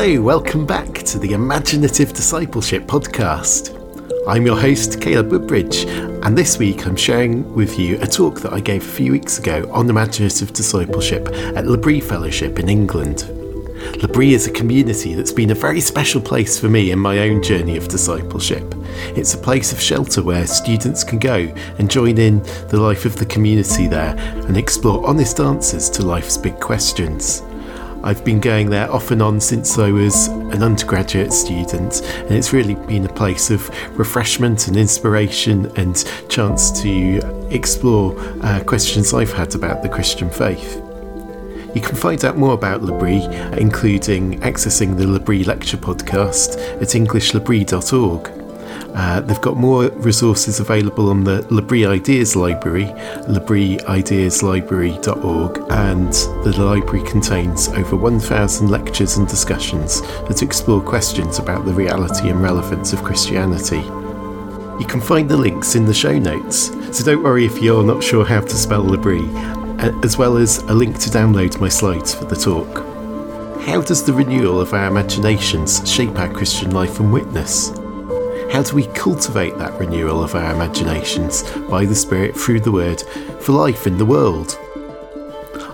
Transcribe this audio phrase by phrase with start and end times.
[0.00, 3.74] Hello, welcome back to the Imaginative Discipleship podcast.
[4.28, 8.52] I'm your host, Caleb Woodbridge, and this week I'm sharing with you a talk that
[8.52, 13.28] I gave a few weeks ago on imaginative discipleship at L'Abri Fellowship in England.
[14.00, 17.42] L'Abri is a community that's been a very special place for me in my own
[17.42, 18.62] journey of discipleship.
[19.16, 23.16] It's a place of shelter where students can go and join in the life of
[23.16, 27.42] the community there and explore honest answers to life's big questions.
[28.02, 32.52] I've been going there off and on since I was an undergraduate student, and it's
[32.52, 39.32] really been a place of refreshment and inspiration and chance to explore uh, questions I've
[39.32, 40.76] had about the Christian faith.
[41.74, 43.22] You can find out more about L'Abri,
[43.58, 48.37] including accessing the L'Abri Lecture podcast at englishlabri.org.
[48.94, 52.86] Uh, they've got more resources available on the L'Abri Ideas Library,
[53.28, 56.12] labriideaslibrary.org, and
[56.44, 62.42] the library contains over 1,000 lectures and discussions that explore questions about the reality and
[62.42, 63.82] relevance of Christianity.
[64.80, 68.02] You can find the links in the show notes, so don't worry if you're not
[68.02, 69.28] sure how to spell L'Abri,
[70.02, 72.84] as well as a link to download my slides for the talk.
[73.62, 77.70] How does the renewal of our imaginations shape our Christian life and witness?
[78.50, 83.02] How do we cultivate that renewal of our imaginations by the Spirit through the Word
[83.40, 84.58] for life in the world?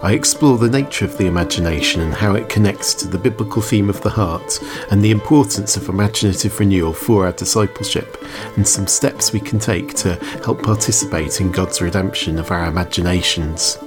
[0.03, 3.89] I explore the nature of the imagination and how it connects to the biblical theme
[3.89, 8.22] of the heart and the importance of imaginative renewal for our discipleship
[8.56, 13.78] and some steps we can take to help participate in God's redemption of our imaginations.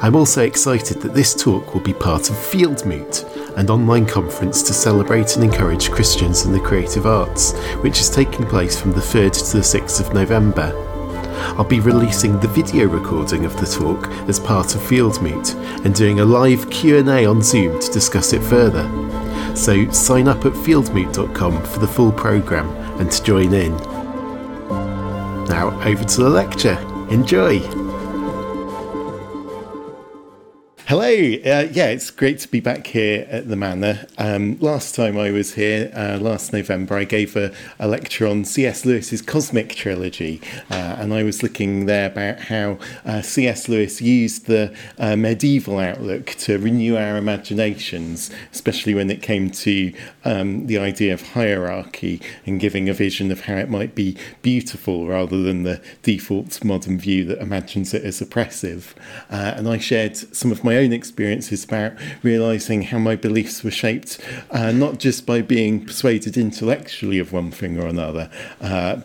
[0.00, 3.27] I'm also excited that this talk will be part of Fieldmoot,
[3.58, 8.46] an online conference to celebrate and encourage Christians in the creative arts, which is taking
[8.46, 10.72] place from the 3rd to the 6th of November.
[11.58, 16.20] I'll be releasing the video recording of the talk as part of Fieldmoot and doing
[16.20, 18.86] a live Q&A on Zoom to discuss it further.
[19.56, 22.68] So sign up at fieldmoot.com for the full programme
[23.00, 23.76] and to join in.
[25.48, 26.78] Now over to the lecture.
[27.10, 27.87] Enjoy!
[30.88, 34.06] Hello, uh, yeah, it's great to be back here at the Manor.
[34.16, 38.46] Um, last time I was here, uh, last November, I gave a, a, lecture on
[38.46, 38.86] C.S.
[38.86, 40.40] Lewis's Cosmic Trilogy,
[40.70, 43.68] uh, and I was looking there about how uh, C.S.
[43.68, 49.92] Lewis used the uh, medieval outlook to renew our imaginations, especially when it came to
[50.24, 55.06] um, the idea of hierarchy and giving a vision of how it might be beautiful
[55.06, 58.94] rather than the default modern view that imagines it as oppressive.
[59.30, 63.70] Uh, and I shared some of my own experiences about realizing how my beliefs were
[63.70, 68.30] shaped uh, not just by being persuaded intellectually of one thing or another,
[68.60, 68.96] uh,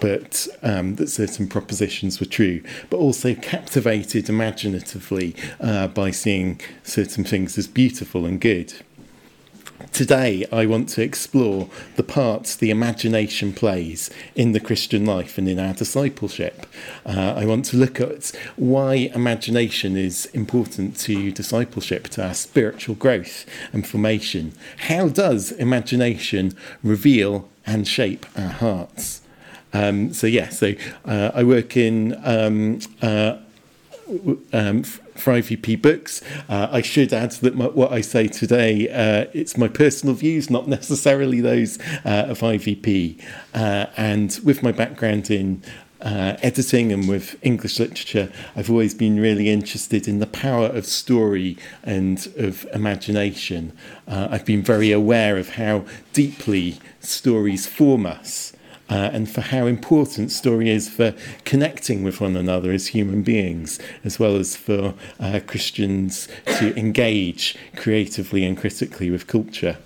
[0.00, 7.24] but um, that certain propositions were true, but also captivated imaginatively uh, by seeing certain
[7.24, 8.74] things as beautiful and good.
[9.92, 15.46] Today, I want to explore the parts the imagination plays in the Christian life and
[15.46, 16.66] in our discipleship.
[17.04, 22.94] Uh, I want to look at why imagination is important to discipleship, to our spiritual
[22.94, 24.54] growth and formation.
[24.88, 29.20] How does imagination reveal and shape our hearts?
[29.74, 30.72] Um, so, yeah, so
[31.04, 32.18] uh, I work in.
[32.24, 33.36] Um, uh,
[34.54, 34.84] um,
[35.22, 36.20] for IVP Books.
[36.48, 40.50] Uh, I should add that my, what I say today, uh, it's my personal views,
[40.50, 43.22] not necessarily those uh, of IVP.
[43.54, 45.62] Uh, and with my background in
[46.00, 50.84] uh, editing and with English literature, I've always been really interested in the power of
[50.84, 53.72] story and of imagination.
[54.08, 58.51] Uh, I've been very aware of how deeply stories form us
[58.92, 61.14] uh, and for how important story is for
[61.46, 67.56] connecting with one another as human beings, as well as for uh, Christians to engage
[67.74, 69.78] creatively and critically with culture.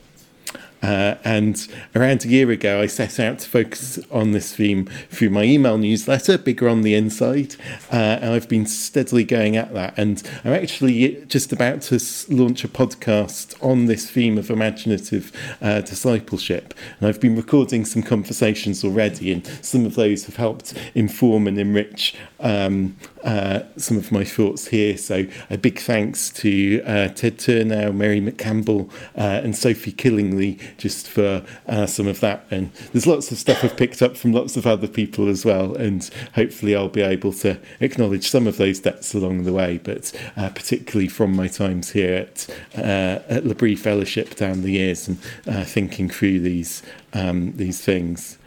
[0.82, 5.30] Uh, and around a year ago, I set out to focus on this theme through
[5.30, 7.56] my email newsletter, Bigger on the Inside.
[7.92, 9.94] Uh, and I've been steadily going at that.
[9.96, 15.80] And I'm actually just about to launch a podcast on this theme of imaginative uh,
[15.80, 16.74] discipleship.
[17.00, 21.58] And I've been recording some conversations already, and some of those have helped inform and
[21.58, 24.96] enrich um, uh, some of my thoughts here.
[24.96, 31.08] So a big thanks to uh, Ted Turnau, Mary McCampbell, uh, and Sophie Killingley just
[31.08, 32.46] for uh, some of that.
[32.50, 35.74] And there's lots of stuff I've picked up from lots of other people as well.
[35.74, 40.12] And hopefully I'll be able to acknowledge some of those debts along the way, but
[40.36, 42.46] uh, particularly from my times here at,
[42.76, 45.18] uh, at L'Abri Fellowship down the years and
[45.66, 46.82] thinking through these,
[47.12, 48.38] um, these things.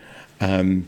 [0.41, 0.87] Um,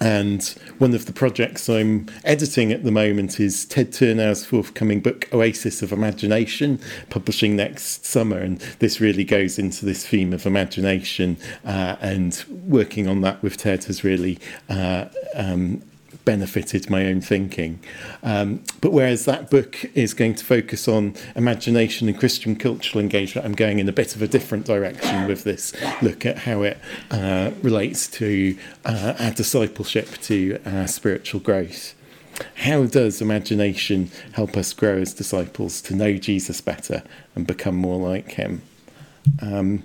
[0.00, 0.42] And
[0.78, 5.82] one of the projects I'm editing at the moment is Ted Turnau's forthcoming book, Oasis
[5.82, 8.38] of Imagination, publishing next summer.
[8.38, 11.36] And this really goes into this theme of imagination.
[11.64, 14.38] Uh, and working on that with Ted has really
[14.68, 15.82] uh, um,
[16.26, 17.78] benefited my own thinking.
[18.22, 23.46] Um, but whereas that book is going to focus on imagination and Christian cultural engagement,
[23.46, 26.78] I'm going in a bit of a different direction with this look at how it
[27.10, 31.94] uh, relates to uh, our discipleship, to our spiritual growth.
[32.56, 37.02] How does imagination help us grow as disciples to know Jesus better
[37.34, 38.60] and become more like him?
[39.40, 39.84] Um,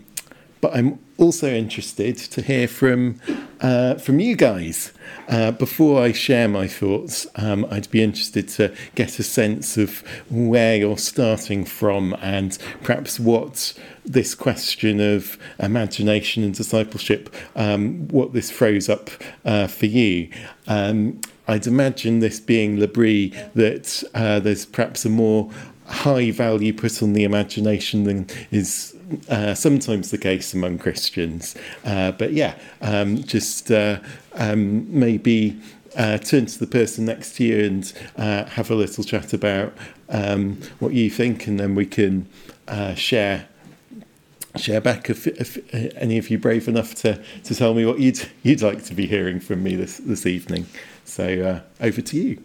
[0.61, 3.19] but I'm also interested to hear from
[3.59, 4.93] uh, from you guys.
[5.27, 10.03] Uh, before I share my thoughts, um, I'd be interested to get a sense of
[10.29, 13.73] where you're starting from and perhaps what
[14.05, 19.09] this question of imagination and discipleship, um, what this throws up
[19.45, 20.29] uh, for you.
[20.67, 25.51] Um, I'd imagine this being L'Abri that uh, there's perhaps a more
[25.85, 28.95] high value put on the imagination than is
[29.29, 31.55] uh, sometimes the case among Christians.
[31.85, 33.99] Uh, but yeah, um, just uh,
[34.33, 35.59] um, maybe
[35.95, 39.73] uh, turn to the person next to you and uh, have a little chat about
[40.09, 42.27] um, what you think, and then we can
[42.67, 43.47] uh, share.
[44.57, 48.27] Share back if, if any of you brave enough to, to tell me what you'd
[48.43, 50.65] you'd like to be hearing from me this this evening.
[51.05, 52.43] So over to you.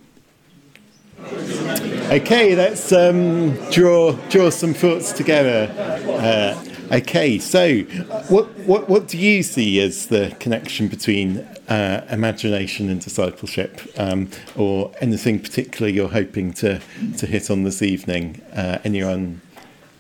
[1.19, 5.73] Okay, let's um, draw draw some thoughts together.
[6.07, 7.81] Uh, okay, so
[8.29, 14.29] what, what what do you see as the connection between uh, imagination and discipleship, um,
[14.57, 16.81] or anything particular you're hoping to
[17.17, 18.43] to hit on this evening?
[18.53, 19.41] Uh, anyone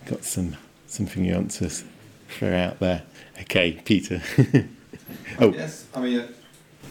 [0.04, 1.70] got some something you want to
[2.28, 3.02] throw out there?
[3.40, 4.22] Okay, Peter.
[5.40, 5.86] oh, yes.
[5.94, 6.28] I mean,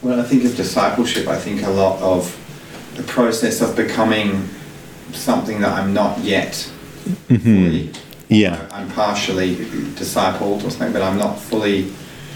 [0.00, 2.45] when I think of discipleship, I think a lot of
[2.96, 4.48] the process of becoming
[5.12, 6.52] something that I'm not yet
[7.28, 7.36] mm-hmm.
[7.36, 7.92] fully.
[8.28, 8.66] Yeah.
[8.72, 9.56] I'm partially
[9.94, 11.92] discipled or something, but I'm not fully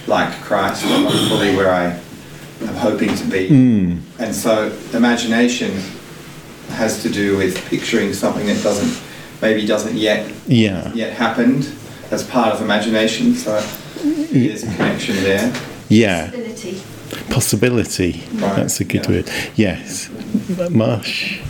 [0.07, 0.85] like Christ.
[0.85, 1.99] I'm not fully where I
[2.67, 3.49] am hoping to be.
[3.49, 4.01] Mm.
[4.19, 5.73] And so imagination
[6.71, 9.03] has to do with picturing something that doesn't
[9.43, 10.93] maybe doesn't yet yeah.
[10.93, 11.69] yet happened
[12.11, 13.35] as part of imagination.
[13.35, 13.61] So
[14.03, 15.53] there's a connection there.
[15.89, 16.31] Yeah.
[16.31, 16.83] Possibility.
[17.31, 18.25] Possibility.
[18.33, 18.57] Right.
[18.57, 19.11] That's a good yeah.
[19.11, 19.31] word.
[19.57, 20.11] Yes.
[20.71, 21.41] Marsh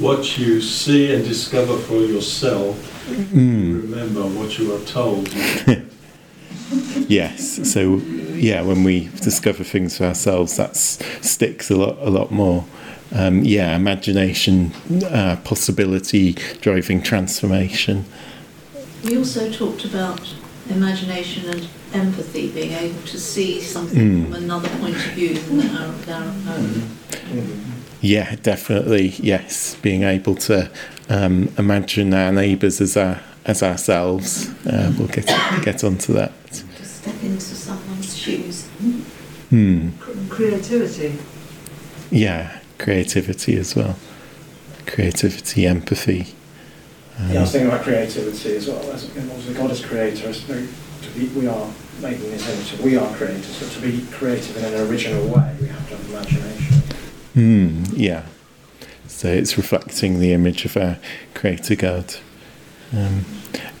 [0.00, 2.76] what you see and discover for yourself.
[3.08, 3.82] Mm.
[3.82, 5.28] Remember what you are told.
[7.08, 7.70] yes.
[7.70, 12.64] So yeah, when we discover things for ourselves, that sticks a lot, a lot more.
[13.12, 14.72] Um, yeah, imagination,
[15.04, 16.32] uh, possibility,
[16.62, 18.06] driving transformation.
[19.04, 20.34] We also talked about
[20.68, 24.24] imagination and empathy, being able to see something mm.
[24.24, 26.88] from another point of view than our, our own.
[27.30, 27.60] Mm.
[28.00, 29.08] Yeah, definitely.
[29.18, 30.70] Yes, being able to
[31.08, 34.48] um, imagine our neighbours as our as ourselves.
[34.66, 35.26] Uh, we'll get
[35.62, 36.32] get onto that.
[36.52, 38.66] To step into someone's shoes.
[39.50, 39.90] Hmm.
[40.28, 41.18] Creativity.
[42.10, 43.96] Yeah, creativity as well.
[44.86, 46.34] Creativity, empathy.
[47.18, 48.90] Um, yeah, I was thinking about creativity as well.
[48.92, 50.32] As, obviously, God is creator.
[51.02, 51.70] To be, we are
[52.00, 52.82] making this image.
[52.82, 56.10] We are creators, but to be creative in an original way, we have to have
[56.10, 56.76] imagination.
[57.34, 58.26] Mm, yeah.
[59.06, 60.98] So it's reflecting the image of our
[61.34, 62.14] Creator God.
[62.92, 63.24] Um,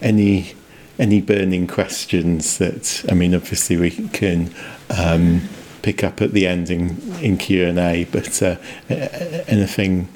[0.02, 0.54] any
[0.98, 4.54] any burning questions that I mean, obviously we can
[4.90, 5.48] um,
[5.82, 8.56] pick up at the end in, in Q and A, but uh,
[8.88, 10.08] anything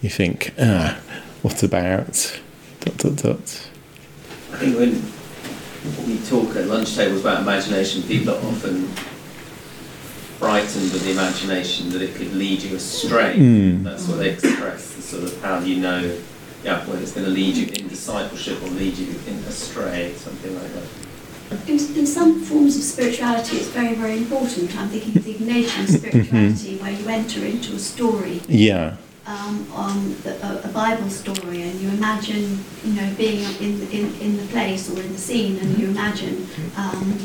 [0.00, 0.98] you think, ah,
[1.42, 2.40] what about?
[2.80, 3.70] Dot dot dot.
[4.52, 5.02] I think when
[6.06, 8.86] we talk at lunch tables about imagination, people are often
[10.38, 13.36] frightened with the imagination that it could lead you astray.
[13.36, 13.82] Mm.
[13.82, 16.18] That's what they express, the sort of how do you know
[16.64, 20.54] yeah, whether it's going to lead you in discipleship or lead you in astray, something
[20.54, 21.68] like that.
[21.68, 24.76] In, in some forms of spirituality, it's very, very important.
[24.76, 28.40] I'm thinking of the Ignatian spirituality, where you enter into a story.
[28.46, 28.96] Yeah.
[29.30, 34.20] Um, on the, a, a, Bible story, and you imagine, you know, being in, in,
[34.20, 37.16] in the place or in the scene, and you imagine um,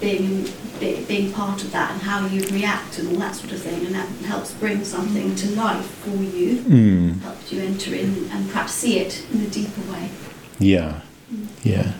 [0.00, 0.46] being
[0.78, 3.86] be, being part of that and how you react and all that sort of thing,
[3.86, 7.20] and that helps bring something to life for you, mm.
[7.20, 10.10] helps you enter in and perhaps see it in a deeper way.
[10.58, 11.00] Yeah,
[11.32, 11.46] mm.
[11.62, 11.92] yeah,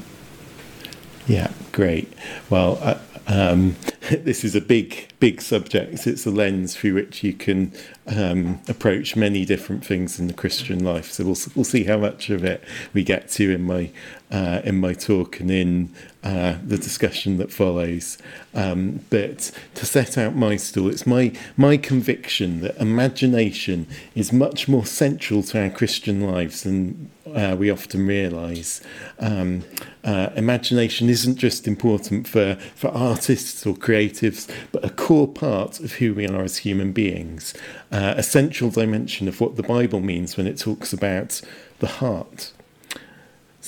[1.26, 1.50] yeah.
[1.72, 2.12] Great.
[2.50, 3.76] Well, uh, um,
[4.10, 6.06] this is a big, big subject.
[6.06, 7.72] It's a lens through which you can
[8.06, 11.12] um, approach many different things in the Christian life.
[11.12, 13.90] So we'll we'll see how much of it we get to in my
[14.30, 15.94] uh, in my talk and in
[16.28, 18.18] uh, the discussion that follows.
[18.52, 24.68] Um, but to set out my stall, it's my my conviction that imagination is much
[24.68, 28.82] more central to our Christian lives than uh, we often realise.
[29.18, 29.64] Um,
[30.04, 35.92] uh, imagination isn't just important for, for artists or creatives, but a core part of
[35.94, 37.54] who we are as human beings,
[37.90, 41.40] uh, a central dimension of what the Bible means when it talks about
[41.78, 42.52] the heart.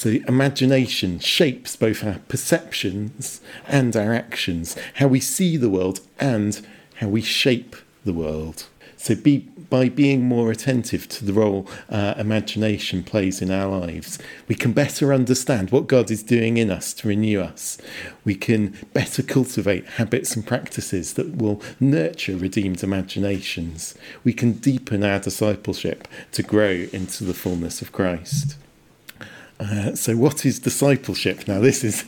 [0.01, 6.67] So, imagination shapes both our perceptions and our actions, how we see the world and
[6.95, 7.77] how we shape
[8.07, 8.65] the world.
[8.97, 14.19] So, be, by being more attentive to the role uh, imagination plays in our lives,
[14.49, 17.77] we can better understand what God is doing in us to renew us.
[18.25, 23.95] We can better cultivate habits and practices that will nurture redeemed imaginations.
[24.25, 28.57] We can deepen our discipleship to grow into the fullness of Christ.
[29.61, 31.47] Uh, so, what is discipleship?
[31.47, 32.05] Now, this is,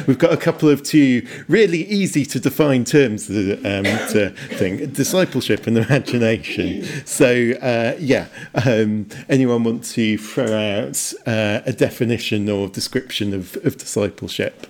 [0.06, 5.66] we've got a couple of two really easy to define terms um, to think discipleship
[5.66, 6.84] and imagination.
[7.06, 8.26] So, uh, yeah,
[8.66, 14.66] um, anyone want to throw out uh, a definition or description of, of discipleship?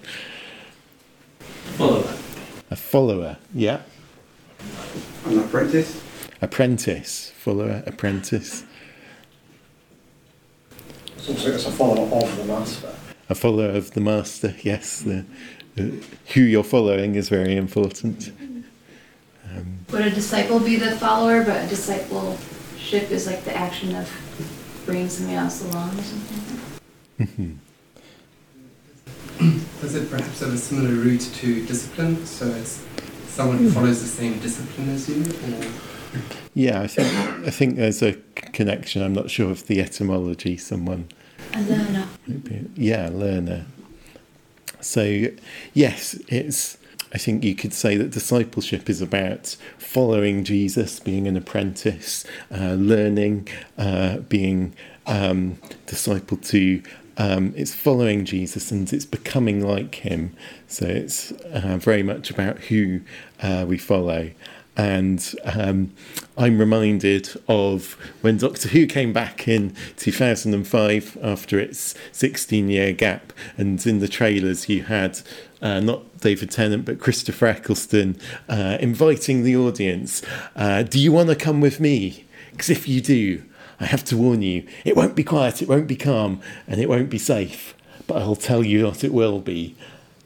[1.77, 2.17] Follower.
[2.71, 3.83] A follower, yeah.
[5.25, 6.03] An apprentice.
[6.41, 8.65] Apprentice, follower, apprentice.
[11.29, 12.95] It's also it's a follower of the master.
[13.29, 15.01] A follower of the master, yes.
[15.01, 15.25] The,
[15.75, 16.01] the,
[16.35, 18.31] who you're following is very important.
[19.51, 24.09] Um, Would a disciple be the follower, but a discipleship is like the action of
[24.87, 27.61] bringing somebody else along or something?
[29.81, 32.25] Does it perhaps have a similar root to discipline?
[32.25, 32.85] So it's
[33.27, 36.23] someone who follows the same discipline as you, or
[36.55, 37.09] Yeah, I think
[37.49, 38.13] I think there's a
[38.57, 39.03] connection.
[39.03, 40.57] I'm not sure of the etymology.
[40.57, 41.09] Someone,
[41.55, 42.09] A learner.
[42.75, 43.67] yeah, learner.
[44.81, 45.27] So,
[45.75, 46.79] yes, it's.
[47.15, 52.73] I think you could say that discipleship is about following Jesus, being an apprentice, uh,
[52.73, 53.49] learning,
[53.79, 54.75] uh, being
[55.07, 56.83] um, discipled to.
[57.19, 60.37] Um, it's following Jesus and it's becoming like him.
[60.69, 63.01] So it's uh, very much about who
[63.41, 64.33] uh, we follow.
[64.77, 65.93] And um,
[66.37, 73.33] I'm reminded of when Doctor Who came back in 2005 after its 16 year gap.
[73.57, 75.21] And in the trailers, you had
[75.63, 78.19] uh, not David Tennant, but Christopher Eccleston
[78.49, 80.23] uh, inviting the audience
[80.55, 82.25] uh, Do you want to come with me?
[82.51, 83.43] Because if you do,
[83.81, 86.89] I have to warn you, it won't be quiet, it won't be calm, and it
[86.89, 87.75] won't be safe.
[88.07, 89.77] But I'll tell you what it will be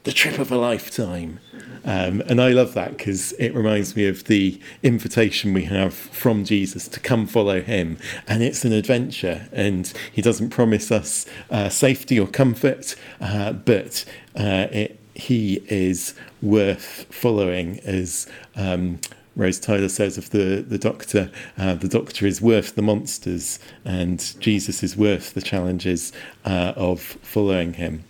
[0.03, 1.39] the trip of a lifetime.
[1.83, 6.45] Um, and I love that because it reminds me of the invitation we have from
[6.45, 7.97] Jesus to come follow him.
[8.27, 14.05] And it's an adventure, and he doesn't promise us uh, safety or comfort, uh, but
[14.35, 18.27] uh, it, he is worth following as.
[18.55, 18.99] Um,
[19.37, 24.19] Rose Tyler says of the, the doctor, uh, the doctor is worth the monsters, and
[24.41, 26.11] Jesus is worth the challenges
[26.43, 28.03] uh, of following him.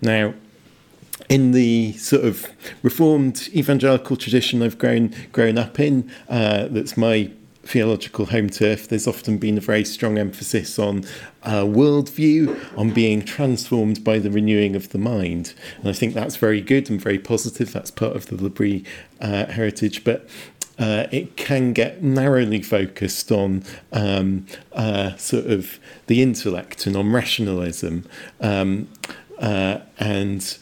[0.00, 0.34] Now,
[1.28, 2.46] in the sort of
[2.82, 7.30] reformed evangelical tradition I've grown grown up in, uh, that's my
[7.64, 8.88] theological home turf.
[8.88, 11.04] There's often been a very strong emphasis on
[11.42, 16.36] uh, worldview, on being transformed by the renewing of the mind, and I think that's
[16.36, 17.72] very good and very positive.
[17.72, 18.84] That's part of the L'Abri
[19.20, 20.28] uh, heritage, but.
[20.78, 23.62] Uh, it can get narrowly focused on
[23.92, 28.08] um, uh, sort of the intellect and on rationalism,
[28.40, 28.88] um,
[29.38, 30.58] uh, and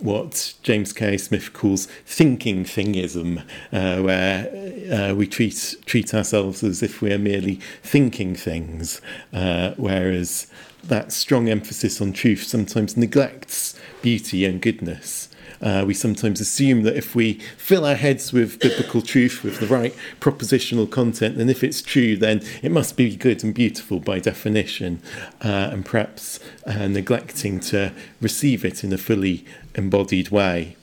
[0.00, 1.16] what James K.
[1.16, 4.48] Smith calls thinking thingism, uh, where
[4.92, 9.00] uh, we treat treat ourselves as if we are merely thinking things,
[9.32, 10.46] uh, whereas
[10.82, 15.28] that strong emphasis on truth sometimes neglects beauty and goodness.
[15.62, 19.66] Uh, we sometimes assume that if we fill our heads with biblical truth, with the
[19.66, 24.18] right propositional content, then if it's true, then it must be good and beautiful by
[24.18, 25.00] definition,
[25.42, 30.76] uh, and perhaps uh, neglecting to receive it in a fully embodied way.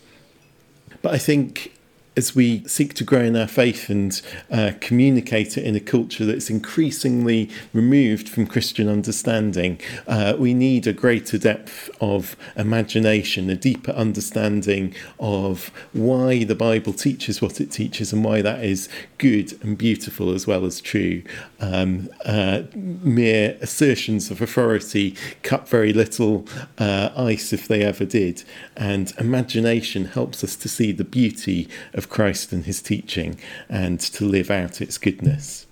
[1.01, 1.70] But I think
[2.17, 6.25] as we seek to grow in our faith and uh, communicate it in a culture
[6.25, 13.55] that's increasingly removed from Christian understanding, uh, we need a greater depth of imagination, a
[13.55, 19.57] deeper understanding of why the Bible teaches what it teaches and why that is good
[19.63, 21.23] and beautiful as well as true.
[21.61, 26.45] Um, uh, mere assertions of authority cut very little
[26.77, 28.43] uh, ice if they ever did,
[28.75, 33.39] and imagination helps us to see the beauty of Christ and his teaching
[33.69, 35.65] and to live out its goodness.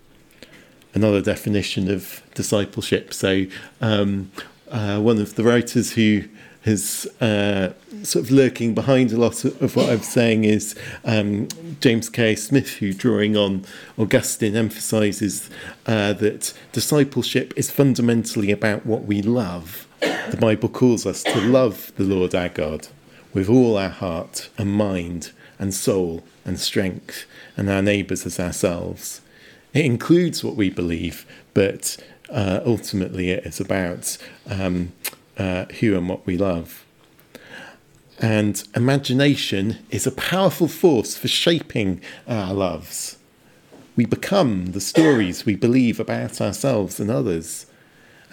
[0.94, 3.14] Another definition of discipleship.
[3.14, 3.46] So,
[3.82, 4.32] um,
[4.70, 6.24] uh, one of the writers who
[6.66, 11.48] is uh, sort of lurking behind a lot of what I'm saying is um,
[11.80, 12.36] James K.
[12.36, 13.66] Smith, who, drawing on
[13.98, 15.50] Augustine, emphasizes
[15.86, 19.88] uh, that discipleship is fundamentally about what we love.
[20.00, 22.88] The Bible calls us to love the Lord our God
[23.34, 27.26] with all our heart and mind and soul and strength,
[27.56, 29.22] and our neighbours as ourselves.
[29.74, 31.98] It includes what we believe, but
[32.30, 34.18] uh, ultimately it is about
[34.50, 34.94] um,
[35.38, 36.86] uh, who and what we love.
[38.20, 43.18] And imagination is a powerful force for shaping our loves.
[43.96, 47.66] We become the stories we believe about ourselves and others.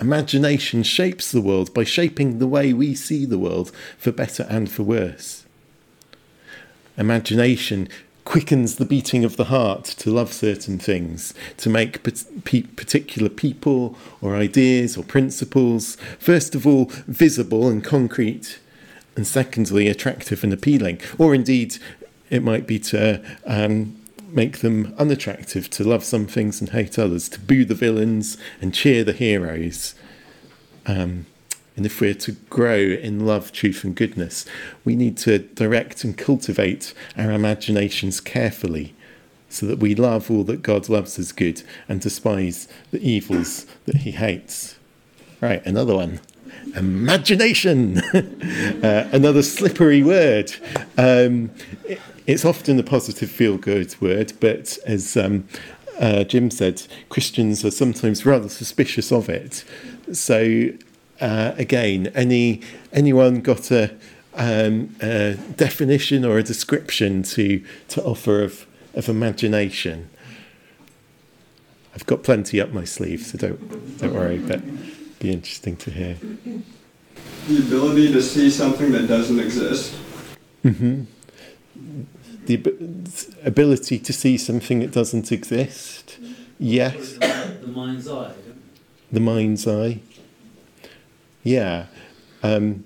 [0.00, 4.71] Imagination shapes the world by shaping the way we see the world for better and
[4.71, 5.45] for worse.
[6.96, 7.88] Imagination
[8.24, 14.34] quickens the beating of the heart to love certain things, to make particular people or
[14.34, 18.58] ideas or principles, first of all, visible and concrete,
[19.14, 21.00] and secondly, attractive and appealing.
[21.18, 21.78] Or indeed,
[22.28, 23.96] it might be to um,
[24.28, 28.74] make them unattractive, to love some things and hate others, to boo the villains and
[28.74, 29.94] cheer the heroes.
[30.84, 31.26] Um,
[31.76, 34.47] and if we're to grow in love, truth, and goodness,
[34.85, 38.95] we need to direct and cultivate our imaginations carefully
[39.49, 43.99] so that we love all that God loves as good and despise the evils that
[43.99, 44.76] he hates.
[45.40, 46.21] Right, another one.
[46.75, 47.99] Imagination,
[48.83, 50.52] uh, another slippery word.
[50.97, 51.50] Um,
[51.85, 55.47] it, it's often a positive feel good word, but as um,
[55.99, 59.64] uh, Jim said, Christians are sometimes rather suspicious of it.
[60.12, 60.71] So
[61.20, 62.61] uh, again, any
[62.92, 63.94] anyone got a,
[64.35, 70.11] um, a, definition or a description to to offer of of imagination?
[71.94, 74.38] I've got plenty up my sleeve, so don't don't worry.
[74.38, 74.61] But
[75.18, 76.16] be interesting to hear.
[77.49, 79.94] The ability to see something that doesn't exist.
[80.64, 81.04] Mm-hmm.
[82.46, 82.62] The
[83.44, 86.18] ability to see something that doesn't exist.
[86.58, 87.12] Yes.
[87.18, 88.32] The mind's eye.
[89.11, 90.00] The mind's eye.
[91.46, 91.87] Yeah.
[92.42, 92.85] Um,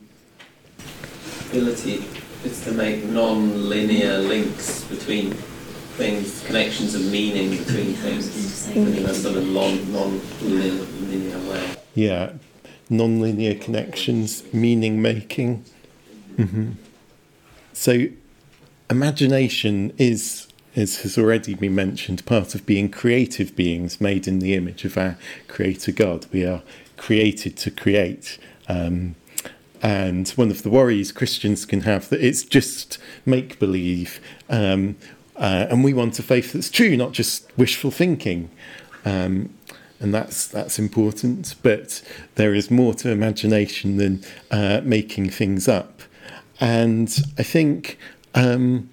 [1.48, 2.04] Ability
[2.44, 5.32] is to make non-linear links between
[5.96, 11.74] things, connections of meaning between things in a sort of non-linear way.
[11.94, 12.32] Yeah,
[12.90, 15.64] non-linear connections, meaning making.
[16.36, 16.72] Mm-hmm.
[17.72, 18.08] So,
[18.90, 24.52] imagination is, as has already been mentioned, part of being creative beings made in the
[24.52, 25.16] image of our
[25.48, 26.26] Creator God.
[26.30, 26.62] We are
[27.00, 28.38] created to create.
[28.70, 29.16] Um,
[29.82, 34.96] and one of the worries Christians can have that it's just make believe, um,
[35.36, 38.50] uh, and we want a faith that's true, not just wishful thinking.
[39.04, 39.54] Um,
[39.98, 41.54] and that's that's important.
[41.62, 42.02] But
[42.34, 46.02] there is more to imagination than uh, making things up.
[46.60, 47.98] And I think
[48.34, 48.90] um,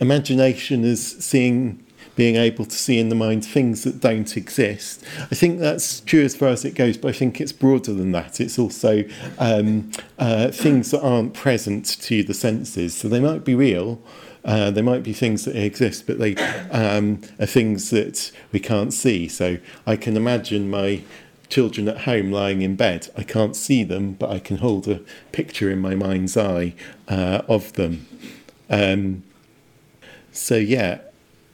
[0.00, 1.82] imagination is seeing
[2.16, 5.04] being able to see in the mind things that don't exist.
[5.30, 8.12] I think that's true as far as it goes, but I think it's broader than
[8.12, 8.40] that.
[8.40, 9.04] It's also
[9.38, 12.96] um, uh, things that aren't present to the senses.
[12.96, 14.00] So they might be real.
[14.44, 16.36] Uh, might be things that exist, but they
[16.70, 19.26] um, are things that we can't see.
[19.26, 21.02] So I can imagine my
[21.48, 23.08] children at home lying in bed.
[23.16, 25.00] I can't see them, but I can hold a
[25.32, 26.74] picture in my mind's eye
[27.08, 28.06] uh, of them.
[28.70, 29.24] Um,
[30.32, 31.00] so yeah,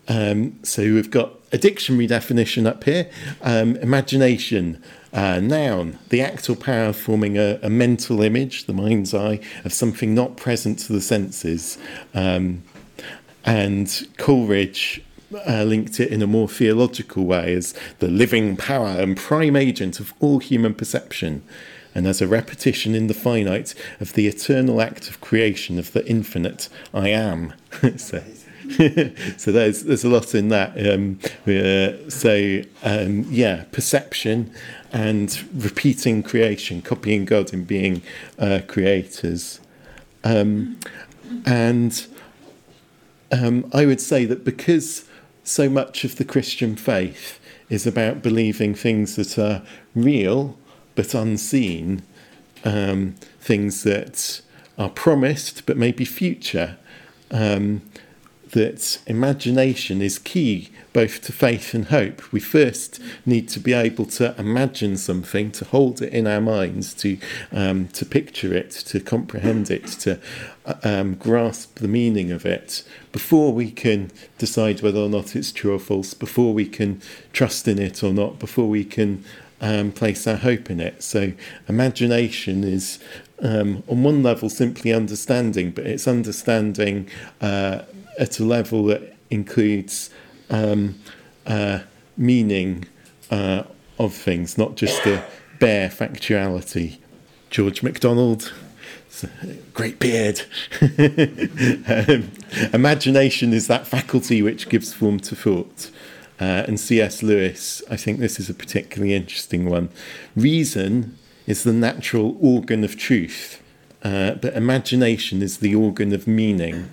[0.09, 3.09] um, so we've got a dictionary definition up here
[3.43, 4.83] um, imagination.
[5.13, 9.39] Uh, noun, the act or power of forming a, a, mental image, the mind's eye,
[9.63, 11.77] of something not present to the senses.
[12.15, 12.63] Um,
[13.45, 15.03] and Coleridge
[15.47, 20.01] uh, linked it in a more theological way as the living power and prime agent
[20.01, 21.43] of all human perception,
[21.95, 26.07] and as a repetition in the finite of the eternal act of creation of the
[26.07, 27.53] infinite I am.
[27.97, 28.23] so,
[29.37, 30.73] so there's there's a lot in that.
[30.77, 34.53] Um, uh, so um, yeah, perception
[34.93, 38.03] and repeating creation, copying God and being
[38.39, 39.61] uh, creators,
[40.25, 40.79] um,
[41.45, 42.07] and
[43.33, 45.09] um, I would say that because
[45.45, 49.63] so much of the Christian faith is about believing things that are
[49.95, 50.59] real
[50.95, 52.03] but unseen,
[52.65, 54.43] um, things that
[54.79, 56.77] are promised but maybe future,
[57.31, 57.83] um,
[58.53, 62.33] that imagination is key both to faith and hope.
[62.33, 66.95] We first need to be able to imagine something, to hold it in our minds,
[66.95, 67.19] to
[67.51, 70.21] um, to picture it, to comprehend it, to
[70.85, 75.75] um, grasp the meaning of it before we can decide whether or not it's true
[75.75, 76.15] or false.
[76.15, 77.01] Before we can
[77.33, 78.39] trust in it or not.
[78.39, 79.25] Before we can
[79.63, 81.03] um, place our hope in it.
[81.03, 81.33] So
[81.69, 82.99] imagination is.
[83.45, 87.09] Um, on one level, simply understanding, but it's understanding
[87.41, 87.81] uh,
[88.19, 90.11] at a level that includes
[90.51, 90.97] um,
[91.47, 91.81] uh,
[92.17, 92.85] meaning
[93.31, 93.65] uh,
[93.99, 95.25] of things, not just the
[95.59, 96.99] bare factuality.
[97.51, 98.53] George MacDonald,
[99.75, 100.43] great beard.
[100.81, 102.31] um,
[102.73, 105.91] imagination is that faculty which gives form to thought.
[106.41, 107.23] Uh, and C.S.
[107.23, 109.91] Lewis, I think this is a particularly interesting one.
[110.35, 113.63] Reason is the natural organ of truth,
[114.03, 116.89] uh, but imagination is the organ of meaning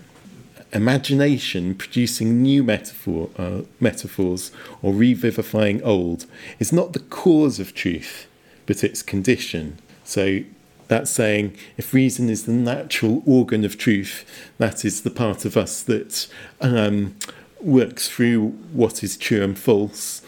[0.72, 4.52] imagination producing new metaphor, uh, metaphors
[4.82, 6.26] or revivifying old
[6.60, 8.28] is not the cause of truth,
[8.66, 9.80] but its condition.
[10.04, 10.42] So
[10.88, 14.26] that's saying if reason is the natural organ of truth,
[14.58, 16.28] that is the part of us that
[16.62, 17.16] um,
[17.62, 20.22] works through what is true and false.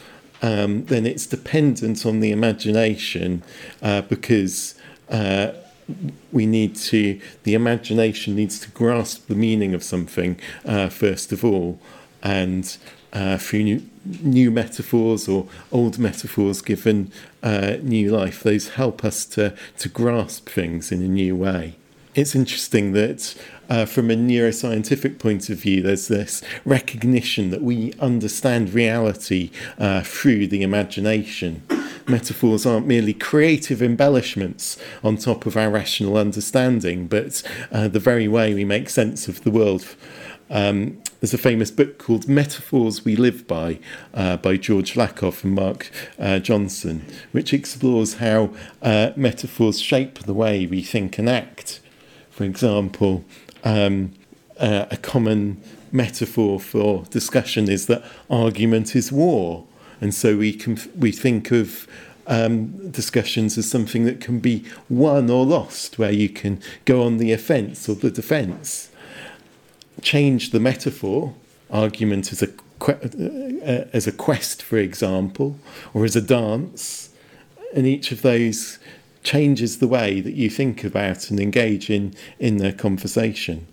[0.43, 3.43] Um, then it's dependent on the imagination
[3.81, 4.75] uh, because
[5.09, 5.51] uh,
[6.31, 11.43] we need to, the imagination needs to grasp the meaning of something uh, first of
[11.43, 11.79] all,
[12.23, 12.77] and
[13.13, 13.89] uh, through new,
[14.21, 17.11] new metaphors or old metaphors given
[17.43, 21.75] uh, new life, those help us to, to grasp things in a new way.
[22.13, 23.35] It's interesting that
[23.69, 30.01] uh, from a neuroscientific point of view, there's this recognition that we understand reality uh,
[30.01, 31.63] through the imagination
[32.07, 38.27] metaphors aren't merely creative embellishments on top of our rational understanding, but uh, the very
[38.27, 39.95] way we make sense of the world.
[40.49, 43.79] Um, there's a famous book called Metaphors We Live By
[44.13, 50.33] uh, by George Lakoff and Mark uh, Johnson, which explores how uh, metaphors shape the
[50.33, 51.80] way we think and act.
[52.31, 53.23] For example,
[53.63, 54.13] um,
[54.59, 59.65] uh, a common metaphor for discussion is that argument is war.
[59.99, 61.87] And so we can we think of
[62.27, 67.17] um, discussions as something that can be won or lost, where you can go on
[67.17, 68.89] the offence or the defence.
[70.01, 71.35] Change the metaphor,
[71.69, 72.49] argument as a
[72.81, 75.59] uh, as a quest, for example,
[75.93, 77.09] or as a dance,
[77.75, 78.79] and each of those
[79.23, 83.67] changes the way that you think about and engage in in the conversation.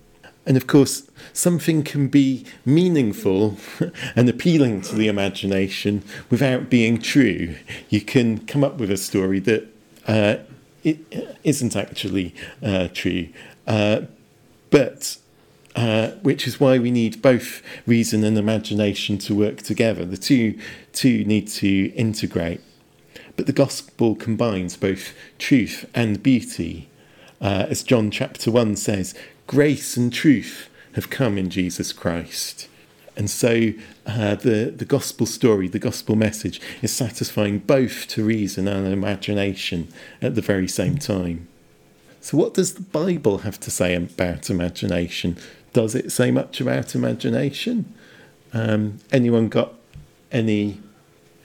[0.49, 3.59] And of course, something can be meaningful
[4.17, 7.57] and appealing to the imagination without being true.
[7.91, 9.67] You can come up with a story that
[10.07, 10.37] uh,
[10.83, 13.29] it isn't actually uh, true,
[13.67, 14.03] uh,
[14.71, 15.19] but
[15.77, 20.05] uh, which is why we need both reason and imagination to work together.
[20.07, 20.59] The two,
[20.93, 22.63] two need to integrate.
[23.39, 26.89] But the gospel combines both truth and beauty.
[27.41, 29.15] Uh, as John chapter 1 says,
[29.47, 32.69] grace and truth have come in Jesus Christ.
[33.17, 33.75] And so
[34.07, 39.87] uh, the, the gospel story, the gospel message, is satisfying both to reason and imagination
[40.21, 41.47] at the very same time.
[42.21, 45.37] So, what does the Bible have to say about imagination?
[45.73, 47.95] Does it say much about imagination?
[48.53, 49.75] Um, anyone got
[50.33, 50.81] any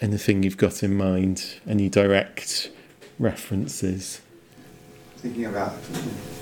[0.04, 1.56] anything you've got in mind?
[1.68, 2.70] Any direct
[3.18, 4.22] references?
[5.24, 5.74] thinking about,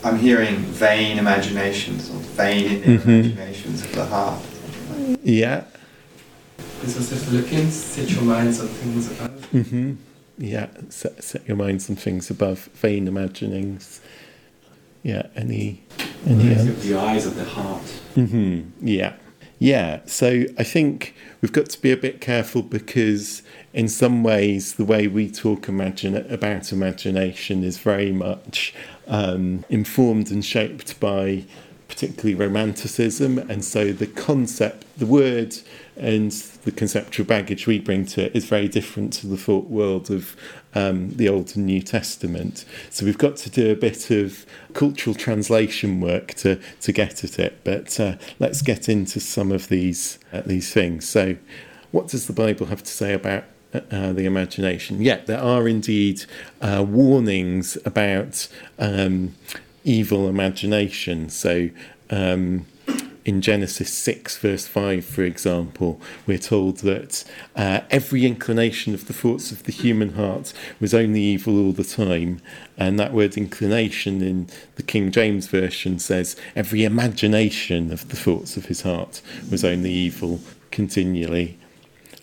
[0.04, 3.10] I'm hearing vain imaginations or vain mm-hmm.
[3.10, 4.42] imaginations of the heart.
[5.24, 5.66] Yeah.
[6.82, 9.52] This was the Philippians, set your minds on things above.
[9.52, 9.94] Mm-hmm.
[10.40, 14.02] Yeah, set, set your minds on things above, vain imaginings.
[15.04, 15.84] Yeah, any,
[16.26, 16.84] any else?
[16.84, 17.84] The eyes of the heart.
[18.16, 18.88] Mm-hmm.
[18.88, 19.14] Yeah.
[19.62, 23.44] Yeah, so I think we've got to be a bit careful because,
[23.76, 28.74] in some ways, the way we talk imagine, about imagination is very much
[29.06, 31.44] um, informed and shaped by
[31.92, 33.38] particularly romanticism.
[33.38, 35.58] And so the concept, the word,
[35.98, 36.32] and
[36.64, 40.36] the conceptual baggage we bring to it is very different to the thought world of
[40.74, 42.64] um, the Old and New Testament.
[42.90, 47.38] So we've got to do a bit of cultural translation work to, to get at
[47.38, 47.60] it.
[47.66, 51.08] But uh, let's get into some of these uh, these things.
[51.08, 51.36] So,
[51.92, 55.02] what does the Bible have to say about uh, uh the imagination?
[55.02, 56.24] Yeah, there are indeed
[56.62, 58.48] uh, warnings about
[58.80, 59.36] um,
[59.84, 61.30] evil imagination.
[61.30, 61.70] So.
[62.10, 62.66] Um,
[63.24, 67.24] in Genesis 6, verse 5, for example, we're told that
[67.56, 71.84] uh, every inclination of the thoughts of the human heart was only evil all the
[71.84, 72.42] time.
[72.78, 78.58] And that word inclination in the King James Version says every imagination of the thoughts
[78.58, 80.40] of his heart was only evil
[80.72, 81.60] continually.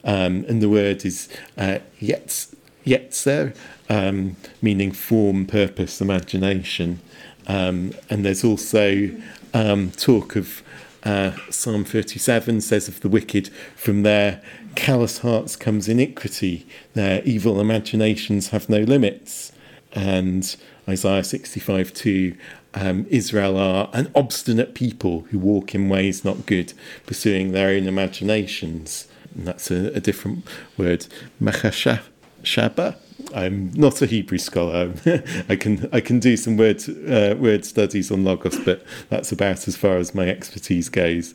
[0.03, 2.47] Um, and the word is uh, yet,
[2.85, 3.55] yetzer,
[3.88, 7.01] um, meaning form, purpose, imagination.
[7.49, 9.11] Um, and there's also
[9.55, 10.63] um, talk of
[11.05, 14.43] uh, Psalm 37 says of the wicked, from their
[14.75, 19.53] callous hearts comes iniquity, their evil imaginations have no limits.
[19.93, 20.55] And
[20.89, 22.37] Isaiah 65 2,
[22.75, 26.75] um, Israel are an obstinate people who walk in ways not good,
[27.07, 29.09] pursuing their own imaginations.
[29.35, 30.45] And that's a, a different
[30.77, 31.07] word.
[31.41, 32.97] Machashaba
[33.35, 34.93] I'm not a Hebrew scholar.
[35.49, 39.69] I can I can do some word uh, word studies on logos, but that's about
[39.69, 41.35] as far as my expertise goes.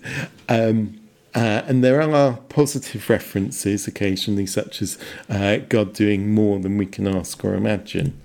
[0.49, 0.99] Um,
[1.35, 6.85] uh, and there are positive references occasionally, such as uh, God doing more than we
[6.85, 8.19] can ask or imagine.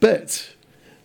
[0.00, 0.51] But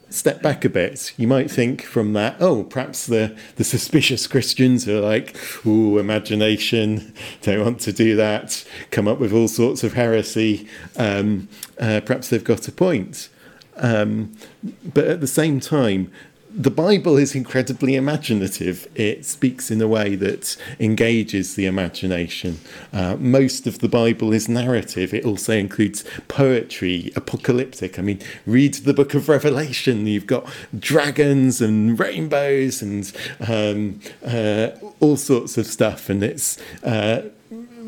[0.09, 4.87] step back a bit, you might think from that, oh, perhaps the, the suspicious Christians
[4.87, 9.93] are like, oh, imagination, don't want to do that, come up with all sorts of
[9.93, 10.67] heresy.
[10.95, 13.29] Um, uh, perhaps they've got a point.
[13.77, 14.35] Um,
[14.83, 16.11] but at the same time,
[16.57, 18.87] the Bible is incredibly imaginative.
[18.95, 22.59] It speaks in a way that engages the imagination.
[22.91, 25.13] Uh, most of the Bible is narrative.
[25.13, 27.99] It also includes poetry, apocalyptic.
[27.99, 30.07] I mean, read the book of Revelation.
[30.07, 33.11] You've got dragons and rainbows and
[33.47, 36.57] um, uh, all sorts of stuff, and it's.
[36.83, 37.29] Uh,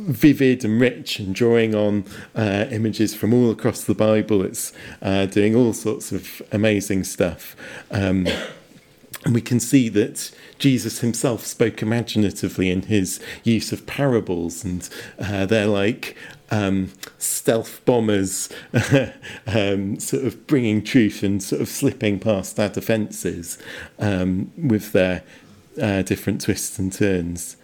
[0.10, 2.03] vivid and rich and drawing on
[2.34, 4.43] uh, images from all across the Bible.
[4.43, 7.55] It's uh, doing all sorts of amazing stuff.
[7.91, 8.25] Um,
[9.25, 14.88] and we can see that Jesus himself spoke imaginatively in his use of parables, and
[15.19, 16.15] uh, they're like
[16.51, 18.49] um, stealth bombers,
[19.47, 23.58] um, sort of bringing truth and sort of slipping past our defences
[23.99, 25.23] um, with their
[25.82, 27.58] uh, different twists and turns.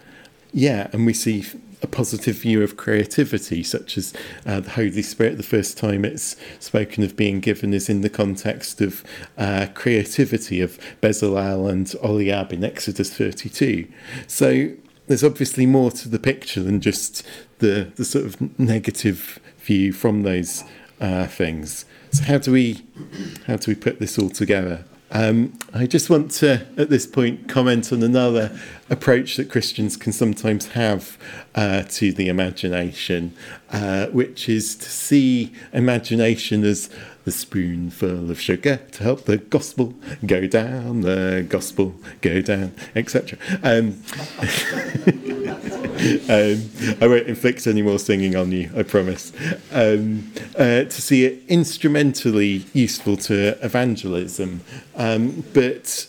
[0.52, 1.44] Yeah, and we see
[1.86, 4.12] a positive view of creativity, such as
[4.44, 5.36] uh, the Holy Spirit.
[5.36, 9.04] The first time it's spoken of being given is in the context of
[9.38, 13.86] uh, creativity of Bezalel and Oliab in Exodus 32.
[14.26, 14.70] So
[15.06, 17.24] there's obviously more to the picture than just
[17.58, 20.64] the, the sort of negative view from those
[21.00, 21.84] uh, things.
[22.10, 22.82] So how do we
[23.46, 24.84] how do we put this all together?
[25.12, 30.12] Um, I just want to, at this point, comment on another approach that Christians can
[30.12, 31.18] sometimes have
[31.54, 33.34] uh, to the imagination,
[33.70, 36.88] uh, which is to see imagination as
[37.24, 39.94] the spoonful of sugar to help the gospel
[40.24, 43.36] go down, the gospel go down, etc.
[43.64, 44.00] Um,
[46.28, 46.70] um,
[47.00, 49.32] I won't inflict any more singing on you, I promise.
[49.72, 54.60] Um, uh, to see it instrumentally useful to evangelism,
[54.94, 56.08] um, but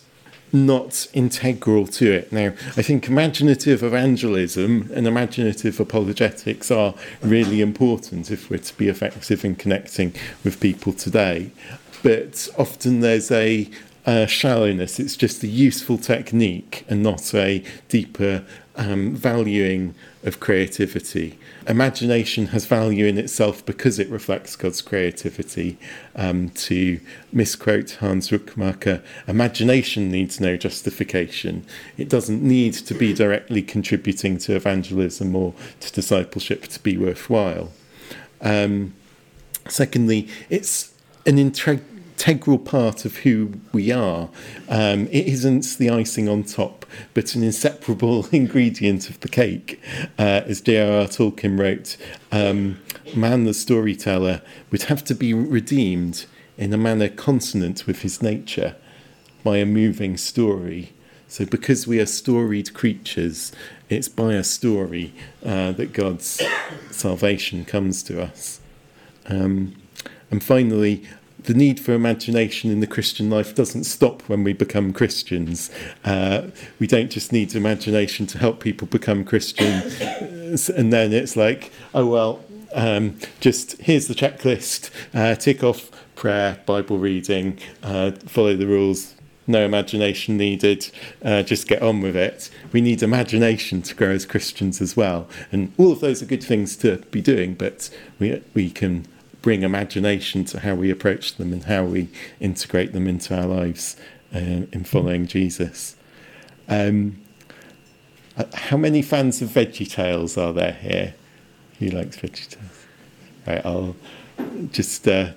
[0.54, 2.32] not integral to it.
[2.32, 8.88] Now, I think imaginative evangelism and imaginative apologetics are really important if we're to be
[8.88, 11.52] effective in connecting with people today.
[12.04, 13.70] But often there's a
[14.06, 18.46] uh, shallowness, it's just a useful technique and not a deeper
[18.78, 21.38] um, valuing of creativity.
[21.68, 25.78] Imagination has value in itself because it reflects God's creativity.
[26.16, 27.00] Um, to
[27.32, 31.66] misquote Hans Rookmaaker, imagination needs no justification.
[31.98, 37.72] It doesn't need to be directly contributing to evangelism or to discipleship to be worthwhile.
[38.42, 38.94] Um,
[39.68, 40.94] secondly, it's
[41.26, 41.84] an integral
[42.18, 44.30] integral part of who we are.
[44.70, 46.77] Um, it isn't the icing on top,
[47.14, 49.82] but an inseparable ingredient of the cake.
[50.18, 51.08] Uh, as J.R.R.
[51.08, 51.98] Tolkien wrote,
[52.32, 52.80] um,
[53.16, 56.26] man the storyteller would have to be redeemed
[56.58, 58.76] in a manner consonant with his nature
[59.44, 60.94] by a moving story.
[61.30, 63.52] So, because we are storied creatures,
[63.90, 65.14] it's by a story
[65.46, 66.42] uh, that God's
[66.92, 68.62] salvation comes to us.
[69.28, 69.76] Um,
[70.32, 71.08] and finally,
[71.48, 75.72] the need for imagination in the Christian life doesn't stop when we become Christians.
[76.04, 81.72] Uh, we don't just need imagination to help people become Christians, and then it's like,
[81.96, 88.56] oh well, um, just here's the checklist: uh, tick off prayer, Bible reading, uh, follow
[88.56, 89.16] the rules.
[89.50, 90.92] No imagination needed.
[91.24, 92.50] Uh, just get on with it.
[92.74, 96.44] We need imagination to grow as Christians as well, and all of those are good
[96.44, 97.54] things to be doing.
[97.54, 99.08] But we we can
[99.48, 102.10] bring imagination to how we approach them and how we
[102.42, 103.96] integrate them into our lives
[104.36, 104.40] uh,
[104.74, 105.96] in following Jesus.
[106.68, 107.24] Um,
[108.54, 111.14] how many fans of VeggieTales are there here?
[111.80, 112.58] Who likes VeggieTales?
[113.48, 113.96] Right, I'll
[114.74, 115.32] just uh,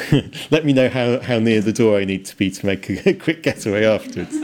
[0.50, 3.14] let me know how, how near the door I need to be to make a,
[3.22, 4.36] quick getaway afterwards.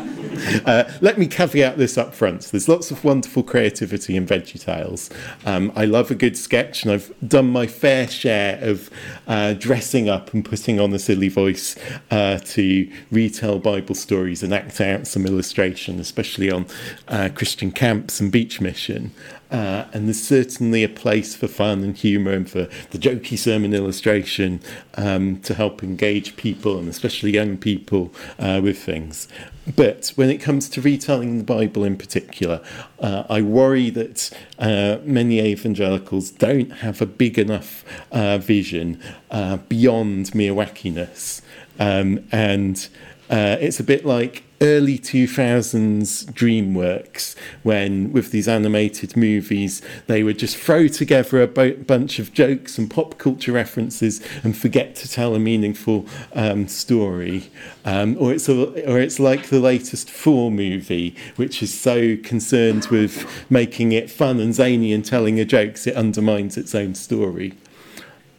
[0.66, 2.42] Uh, let me caveat this up front.
[2.42, 5.10] There's lots of wonderful creativity in VeggieTales.
[5.46, 8.90] Um, I love a good sketch, and I've done my fair share of
[9.26, 11.76] uh, dressing up and putting on a silly voice
[12.10, 16.66] uh, to retell Bible stories and act out some illustration, especially on
[17.08, 19.12] uh, Christian camps and beach mission.
[19.50, 23.72] Uh, and there's certainly a place for fun and humour and for the jokey sermon
[23.72, 24.60] illustration
[24.96, 29.26] um, to help engage people and especially young people uh, with things.
[29.74, 32.62] But when it comes to retelling the Bible in particular,
[33.00, 39.58] uh, I worry that uh, many evangelicals don't have a big enough uh, vision uh,
[39.68, 41.42] beyond mere wackiness.
[41.78, 42.88] Um, and
[43.30, 50.38] uh, it's a bit like early 2000s DreamWorks when, with these animated movies, they would
[50.38, 55.08] just throw together a bo- bunch of jokes and pop culture references and forget to
[55.08, 57.50] tell a meaningful um, story.
[57.84, 62.86] Um, or, it's a, or it's like the latest Thor movie, which is so concerned
[62.86, 67.54] with making it fun and zany and telling a jokes, it undermines its own story.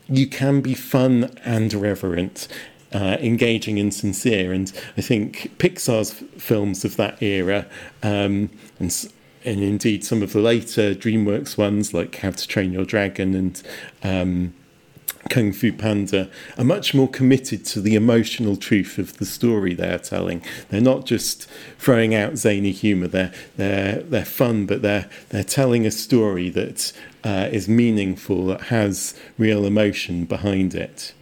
[0.08, 2.48] You can be fun and reverent
[2.94, 4.54] uh, engaging and sincere.
[4.54, 7.66] And I think Pixar's films of that era,
[8.04, 8.50] um,
[8.80, 9.12] and,
[9.46, 13.62] and indeed some of the later DreamWorks ones like How to Train Your Dragon and
[14.04, 14.54] um,
[15.30, 20.00] Kung Fu Panda are much more committed to the emotional truth of the story they're
[20.00, 20.42] telling.
[20.70, 21.48] They're not just
[21.78, 23.08] throwing out zany humour.
[23.08, 28.62] They're they're they're fun, but they're they're telling a story that uh, is meaningful, that
[28.62, 31.14] has real emotion behind it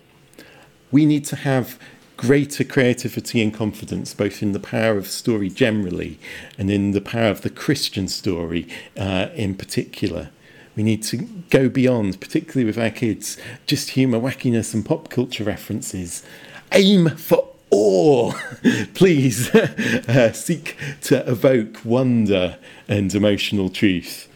[0.91, 1.77] we need to have
[2.17, 6.19] greater creativity and confidence, both in the power of story generally
[6.57, 10.29] and in the power of the Christian story uh, in particular.
[10.75, 11.17] We need to
[11.49, 16.23] go beyond, particularly with our kids, just humour, wackiness, and pop culture references.
[16.71, 18.33] Aim for awe.
[18.93, 24.27] Please uh, seek to evoke wonder and emotional truth.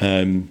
[0.00, 0.50] Um,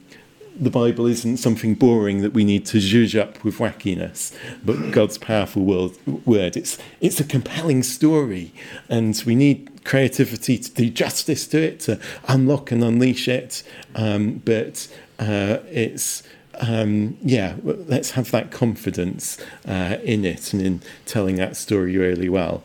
[0.59, 4.33] the Bible isn't something boring that we need to zhuzh up with wackiness,
[4.65, 6.57] but God's powerful word.
[6.57, 8.53] It's, it's a compelling story,
[8.89, 13.63] and we need creativity to do justice to it, to unlock and unleash it.
[13.95, 14.87] Um, but
[15.19, 16.23] uh, it's,
[16.59, 22.29] um, yeah, let's have that confidence uh, in it and in telling that story really
[22.29, 22.63] well.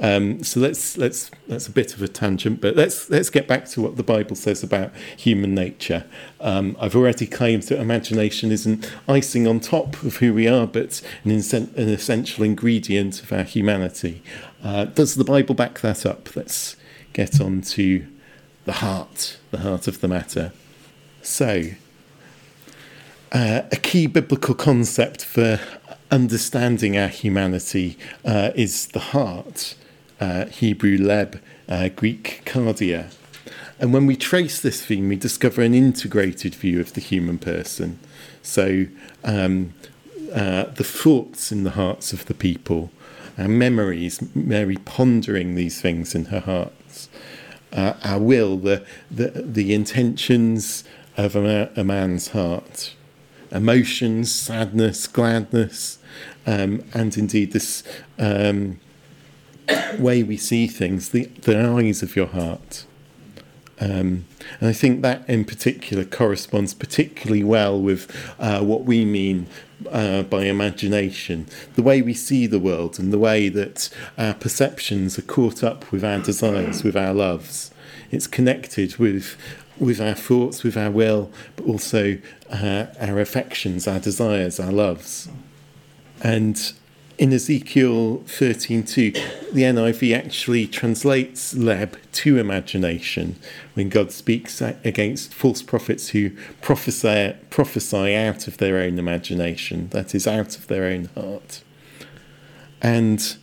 [0.00, 3.66] Um, so let's let's that's a bit of a tangent, but let's let's get back
[3.70, 6.04] to what the Bible says about human nature.
[6.40, 11.02] Um, I've already claimed that imagination isn't icing on top of who we are, but
[11.24, 14.22] an, an essential ingredient of our humanity.
[14.62, 16.34] Uh, does the Bible back that up?
[16.36, 16.76] Let's
[17.12, 18.06] get on to
[18.66, 20.52] the heart, the heart of the matter.
[21.22, 21.70] So,
[23.32, 25.60] uh, a key biblical concept for
[26.10, 29.74] understanding our humanity uh, is the heart
[30.20, 33.12] uh, Hebrew leb, uh, Greek cardia.
[33.78, 37.98] And when we trace this theme, we discover an integrated view of the human person.
[38.42, 38.86] So
[39.24, 39.72] um,
[40.34, 42.90] uh, the thoughts in the hearts of the people,
[43.38, 47.08] our memories, Mary pondering these things in her hearts,
[47.72, 50.82] uh, our will, the, the, the intentions
[51.16, 52.94] of a, a man's heart,
[53.50, 55.98] emotions, sadness, gladness,
[56.46, 57.82] um, and indeed this
[58.18, 58.80] um,
[59.98, 62.84] way we see things, the, the eyes of your heart.
[63.80, 64.24] Um,
[64.60, 69.46] and I think that in particular corresponds particularly well with uh, what we mean
[69.90, 75.18] uh, by imagination, the way we see the world and the way that our perceptions
[75.18, 77.70] are caught up with our desires, with our loves.
[78.10, 79.36] It's connected with
[79.78, 82.18] with our thoughts, with our will, but also
[82.50, 85.28] uh, our affections, our desires, our loves.
[86.20, 86.72] And
[87.18, 89.12] in Ezekiel 13:2,
[89.52, 93.34] the NIV actually translates leb to imagination
[93.74, 96.30] when God speaks against false prophets who
[96.62, 101.62] prophesy, prophesy out of their own imagination, that is, out of their own heart.
[102.80, 103.36] And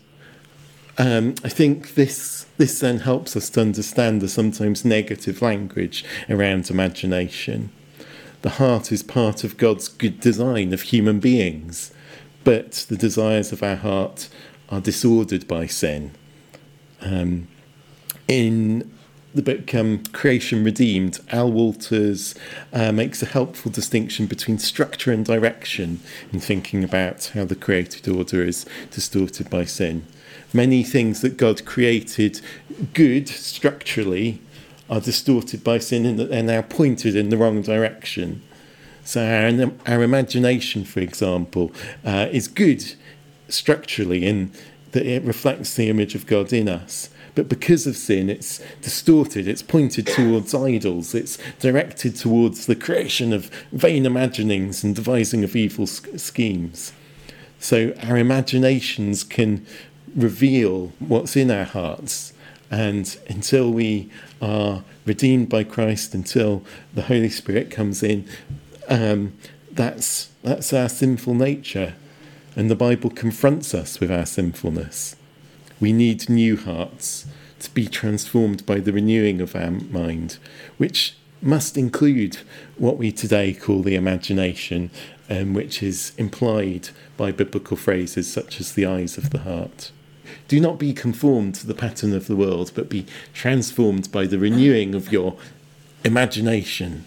[0.97, 6.69] um, I think this this then helps us to understand the sometimes negative language around
[6.69, 7.71] imagination.
[8.41, 11.91] The heart is part of God's good design of human beings
[12.45, 14.29] but the desires of our heart
[14.69, 16.11] are disordered by sin.
[17.01, 17.49] Um,
[18.27, 18.91] in
[19.33, 22.35] the book um, Creation Redeemed, Al Wolters
[22.71, 25.99] uh, makes a helpful distinction between structure and direction
[26.31, 30.05] in thinking about how the created order is distorted by sin.
[30.53, 32.39] Many things that God created
[32.93, 34.39] good structurally
[34.89, 38.41] are distorted by sin and they're now pointed in the wrong direction.
[39.05, 41.71] So our, our imagination, for example,
[42.03, 42.83] uh, is good
[43.47, 44.51] structurally in
[44.91, 47.09] that it reflects the image of God in us.
[47.35, 53.31] But because of sin, it's distorted, it's pointed towards idols, it's directed towards the creation
[53.31, 56.93] of vain imaginings and devising of evil schemes.
[57.59, 59.65] So our imaginations can
[60.15, 62.33] reveal what's in our hearts.
[62.71, 64.09] And until we
[64.41, 68.27] are redeemed by Christ, until the Holy Spirit comes in,
[68.89, 69.33] um,
[69.71, 71.95] that's, that's our sinful nature.
[72.55, 75.15] And the Bible confronts us with our sinfulness.
[75.79, 77.25] We need new hearts
[77.59, 80.37] to be transformed by the renewing of our mind,
[80.77, 82.37] which must include
[82.77, 84.89] what we today call the imagination,
[85.29, 89.91] um, which is implied by biblical phrases such as the eyes of the heart.
[90.47, 94.39] Do not be conformed to the pattern of the world, but be transformed by the
[94.39, 95.35] renewing of your
[96.03, 97.05] imagination.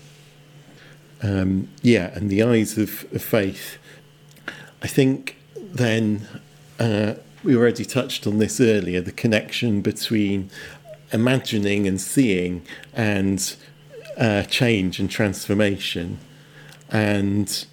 [1.22, 3.78] Um, yeah, and the eyes of, of faith.
[4.82, 6.26] I think then
[6.78, 10.50] uh, we already touched on this earlier the connection between
[11.12, 13.56] imagining and seeing and
[14.16, 16.18] uh, change and transformation.
[16.90, 17.66] And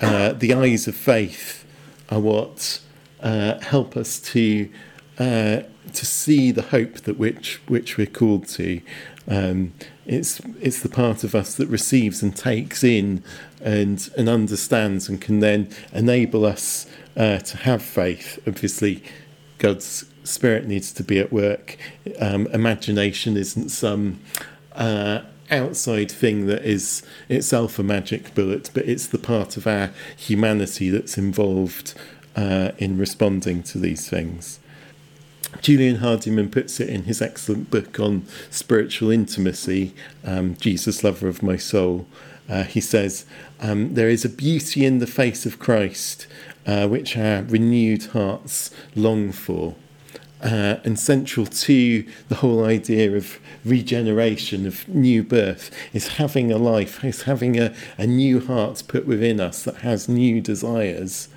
[0.00, 1.64] uh, the eyes of faith
[2.10, 2.80] are what
[3.20, 4.70] uh, help us to
[5.18, 8.80] uh, to see the hope that which which we're called to.
[9.28, 9.72] Um,
[10.04, 13.24] it's it's the part of us that receives and takes in
[13.60, 18.38] and and understands and can then enable us uh, to have faith.
[18.46, 19.02] Obviously,
[19.58, 21.76] God's Spirit needs to be at work.
[22.20, 24.20] Um, imagination isn't some
[24.72, 29.90] uh, outside thing that is itself a magic bullet, but it's the part of our
[30.16, 31.94] humanity that's involved
[32.34, 34.60] uh, in responding to these things.
[35.60, 39.94] Julian Hardyman puts it in his excellent book on spiritual intimacy,
[40.24, 42.06] um, Jesus, Lover of My Soul.
[42.48, 43.26] Uh, he says,
[43.60, 46.26] um, There is a beauty in the face of Christ
[46.66, 49.74] uh, which our renewed hearts long for.
[50.42, 56.58] Uh, and central to the whole idea of regeneration, of new birth, is having a
[56.58, 61.28] life, is having a, a new heart put within us that has new desires.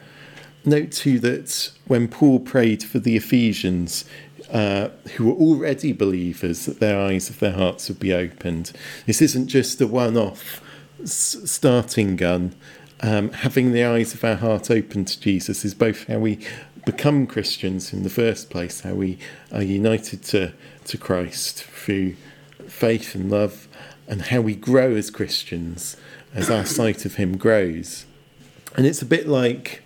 [0.69, 4.05] Note too that when Paul prayed for the Ephesians,
[4.51, 8.71] uh, who were already believers, that their eyes of their hearts would be opened.
[9.07, 10.61] This isn't just a one off
[11.01, 12.55] s- starting gun,
[13.01, 16.39] um, having the eyes of our heart open to Jesus is both how we
[16.85, 19.17] become Christians in the first place, how we
[19.51, 20.53] are united to,
[20.85, 22.15] to Christ through
[22.67, 23.67] faith and love,
[24.07, 25.97] and how we grow as Christians
[26.33, 28.05] as our sight of Him grows.
[28.75, 29.83] And it's a bit like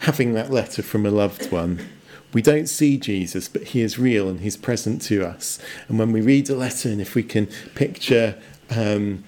[0.00, 1.86] having that letter from a loved one.
[2.32, 5.58] We don't see Jesus, but He is real and He's present to us.
[5.88, 8.36] And when we read a letter, and if we can picture
[8.70, 9.24] um,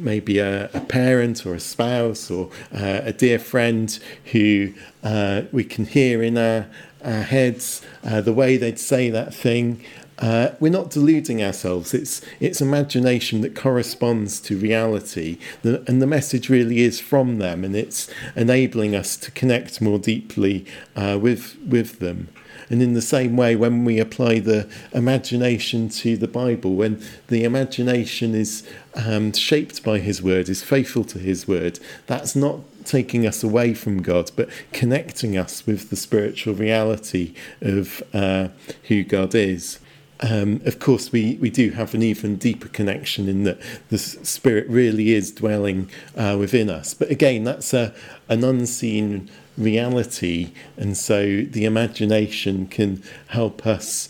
[0.00, 3.98] maybe a, a, parent or a spouse or uh, a dear friend
[4.32, 6.66] who uh, we can hear in our,
[7.04, 9.84] our heads uh, the way they'd say that thing.
[10.18, 11.94] Uh, we're not deluding ourselves.
[11.94, 17.64] It's it's imagination that corresponds to reality, the, and the message really is from them,
[17.64, 20.66] and it's enabling us to connect more deeply
[20.96, 22.28] uh, with with them.
[22.70, 27.44] And in the same way, when we apply the imagination to the Bible, when the
[27.44, 33.26] imagination is um, shaped by His word, is faithful to His word, that's not taking
[33.26, 38.48] us away from God, but connecting us with the spiritual reality of uh,
[38.84, 39.78] who God is.
[40.20, 44.68] Um, of course, we, we do have an even deeper connection in that the Spirit
[44.68, 46.92] really is dwelling uh, within us.
[46.92, 47.94] But again, that's a,
[48.28, 54.08] an unseen reality, and so the imagination can help us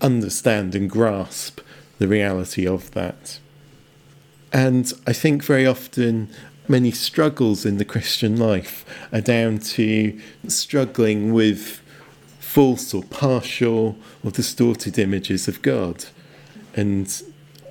[0.00, 1.60] understand and grasp
[1.98, 3.38] the reality of that.
[4.52, 6.28] And I think very often
[6.68, 11.80] many struggles in the Christian life are down to struggling with
[12.56, 13.94] false or partial
[14.24, 16.06] or distorted images of God.
[16.74, 17.06] And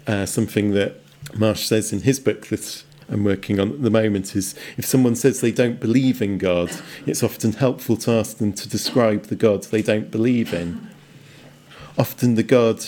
[0.06, 1.02] uh, something that
[1.34, 5.16] Marsh says in his book that I'm working on at the moment is if someone
[5.16, 6.70] says they don't believe in God,
[7.08, 10.88] it's often helpful to ask them to describe the God they don't believe in.
[11.98, 12.86] Often the God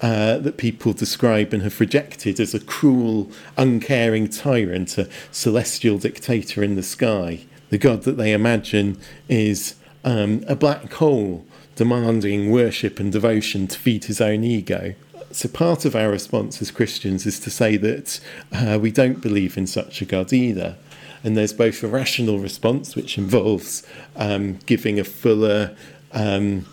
[0.00, 6.64] uh, that people describe and have rejected as a cruel, uncaring tyrant, a celestial dictator
[6.64, 7.44] in the sky.
[7.70, 9.76] The God that they imagine is
[10.08, 11.44] um, a black hole
[11.76, 14.94] demanding worship and devotion to feed his own ego.
[15.30, 18.18] So, part of our response as Christians is to say that
[18.50, 20.76] uh, we don't believe in such a God either.
[21.22, 23.86] And there's both a rational response, which involves
[24.16, 25.76] um, giving a fuller
[26.12, 26.64] um,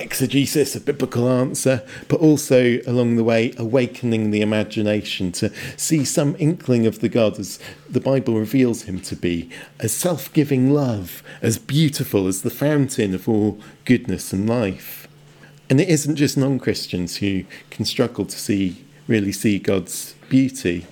[0.00, 6.36] exegesis, a biblical answer, but also along the way awakening the imagination to see some
[6.38, 11.22] inkling of the God as the Bible reveals him to be, as self giving love,
[11.42, 15.08] as beautiful as the fountain of all goodness and life.
[15.70, 20.86] And it isn't just non Christians who can struggle to see, really see God's beauty.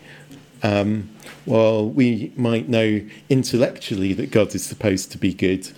[0.63, 1.11] Um,
[1.45, 5.71] while we might know intellectually that God is supposed to be good,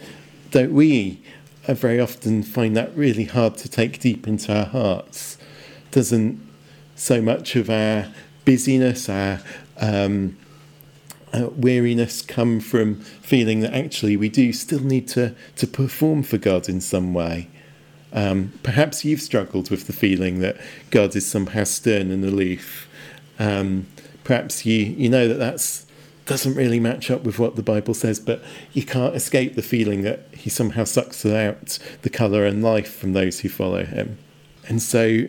[0.50, 1.20] don't we
[1.68, 5.38] uh, very often find that really hard to take deep into our hearts?
[5.90, 6.40] Doesn't
[6.96, 8.08] so much of our
[8.44, 9.40] busyness, our
[9.78, 10.36] um,
[11.32, 16.38] uh, weariness come from feeling that actually we do still need to, to perform for
[16.38, 17.48] God in some way?
[18.12, 20.56] Um, perhaps you've struggled with the feeling that
[20.90, 22.88] God is somehow stern and aloof.
[23.38, 23.86] Um,
[24.24, 25.84] perhaps you, you know that that's
[26.28, 28.42] doesn't really match up with what the Bible says, but
[28.74, 33.14] you can't escape the feeling that he somehow sucks out the colour and life from
[33.14, 34.18] those who follow him.
[34.68, 35.22] And so,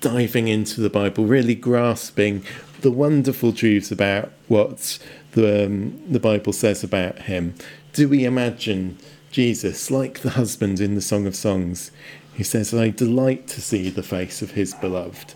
[0.00, 2.44] diving into the Bible, really grasping
[2.82, 4.98] the wonderful truths about what
[5.32, 7.54] the, um, the Bible says about him.
[7.94, 8.98] Do we imagine
[9.30, 11.90] Jesus like the husband in the Song of Songs
[12.36, 15.32] who says, I delight to see the face of his beloved?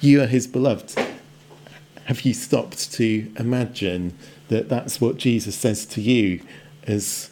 [0.00, 0.96] You are his beloved
[2.06, 4.14] have you stopped to imagine
[4.48, 6.40] that that's what Jesus says to you
[6.84, 7.30] as,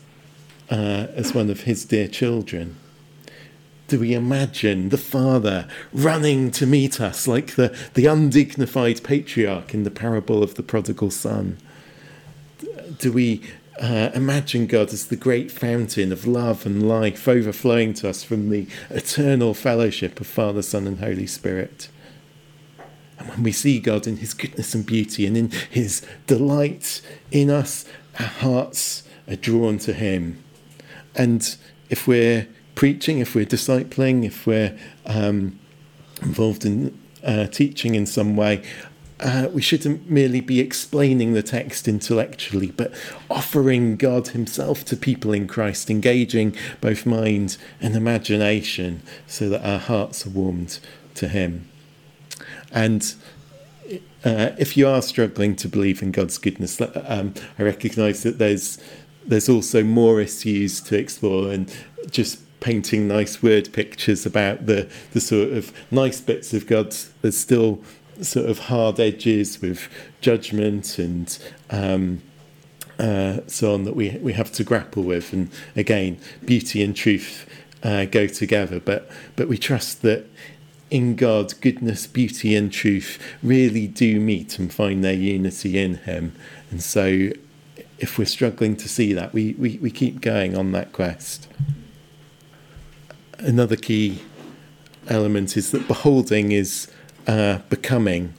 [0.71, 2.77] uh, as one of his dear children?
[3.89, 9.83] Do we imagine the Father running to meet us like the, the undignified patriarch in
[9.83, 11.59] the parable of the prodigal son?
[12.99, 13.43] Do we
[13.81, 18.51] uh, imagine God as the great fountain of love and life overflowing to us from
[18.51, 21.89] the eternal fellowship of Father, Son, and Holy Spirit?
[23.21, 27.51] And when we see God in His goodness and beauty and in His delight in
[27.51, 27.85] us,
[28.19, 30.43] our hearts are drawn to Him.
[31.15, 31.55] And
[31.91, 35.59] if we're preaching, if we're discipling, if we're um,
[36.23, 38.63] involved in uh, teaching in some way,
[39.21, 42.91] uh, we shouldn't merely be explaining the text intellectually, but
[43.29, 49.79] offering God Himself to people in Christ, engaging both mind and imagination so that our
[49.79, 50.79] hearts are warmed
[51.17, 51.70] to Him.
[52.73, 53.15] And
[54.25, 58.79] uh, if you are struggling to believe in God's goodness, um, I recognise that there's
[59.27, 61.73] there's also more issues to explore, and
[62.11, 66.95] just painting nice word pictures about the the sort of nice bits of God.
[67.23, 67.83] There's still
[68.21, 69.89] sort of hard edges with
[70.21, 71.39] judgment and.
[71.71, 72.23] Um,
[72.99, 77.47] uh, so on that we we have to grapple with, and again, beauty and truth
[77.83, 78.79] uh, go together.
[78.79, 80.27] But but we trust that
[80.91, 86.35] in God, goodness, beauty, and truth really do meet and find their unity in Him.
[86.71, 87.31] And so,
[87.99, 91.49] if we're struggling to see that, we, we, we keep going on that quest.
[93.39, 94.23] Another key
[95.09, 96.91] element is that beholding is
[97.27, 98.35] uh, becoming.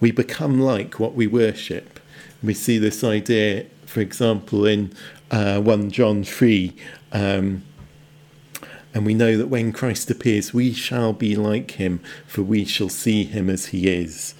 [0.00, 2.00] We become like what we worship.
[2.42, 4.92] We see this idea, for example, in
[5.30, 6.74] uh, 1 John 3.
[7.12, 7.62] Um,
[8.94, 12.88] and we know that when Christ appears, we shall be like him, for we shall
[12.88, 14.34] see him as he is.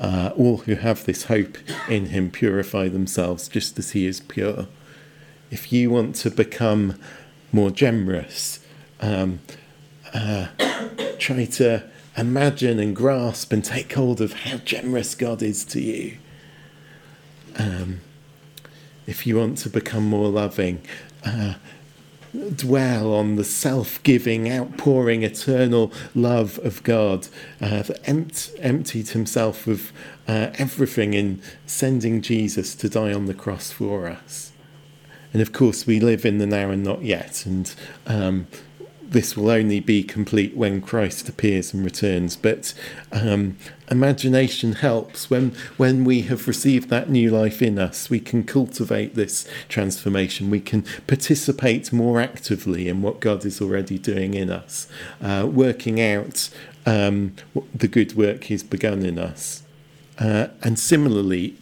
[0.00, 4.66] Uh, all who have this hope in him purify themselves just as he is pure.
[5.50, 6.98] If you want to become
[7.52, 8.60] more generous,
[9.00, 9.40] um,
[10.14, 10.46] uh,
[11.18, 11.82] try to
[12.16, 16.16] imagine and grasp and take hold of how generous God is to you.
[17.58, 18.00] Um,
[19.06, 20.80] if you want to become more loving,
[21.24, 21.54] uh,
[22.32, 27.28] dwell on the self giving, outpouring, eternal love of God
[27.60, 29.92] uh, that empt- emptied himself of
[30.28, 34.52] uh, everything in sending Jesus to die on the cross for us.
[35.32, 37.46] And of course, we live in the now and not yet.
[37.46, 37.72] And
[38.06, 38.46] um,
[39.10, 42.36] this will only be complete when Christ appears and returns.
[42.36, 42.72] But
[43.10, 43.56] um,
[43.90, 45.28] imagination helps.
[45.28, 50.48] When, when we have received that new life in us, we can cultivate this transformation.
[50.48, 54.86] We can participate more actively in what God is already doing in us,
[55.20, 56.48] uh, working out
[56.86, 57.34] um,
[57.74, 59.64] the good work He's begun in us.
[60.18, 61.58] Uh, and similarly,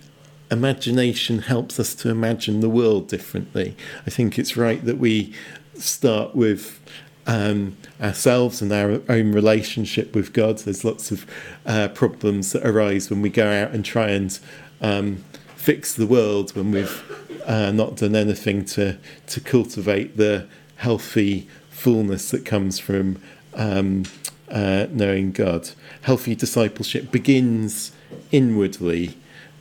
[0.50, 3.74] imagination helps us to imagine the world differently.
[4.06, 5.32] I think it's right that we
[5.74, 6.80] start with
[7.28, 10.58] um, ourselves and our own relationship with God.
[10.58, 11.26] There's lots of
[11.66, 14.36] uh, problems that arise when we go out and try and
[14.80, 15.24] um,
[15.54, 22.30] fix the world when we've uh, not done anything to to cultivate the healthy fullness
[22.30, 23.20] that comes from
[23.54, 24.04] um,
[24.50, 25.70] uh, knowing God.
[26.02, 27.92] Healthy discipleship begins
[28.32, 29.16] inwardly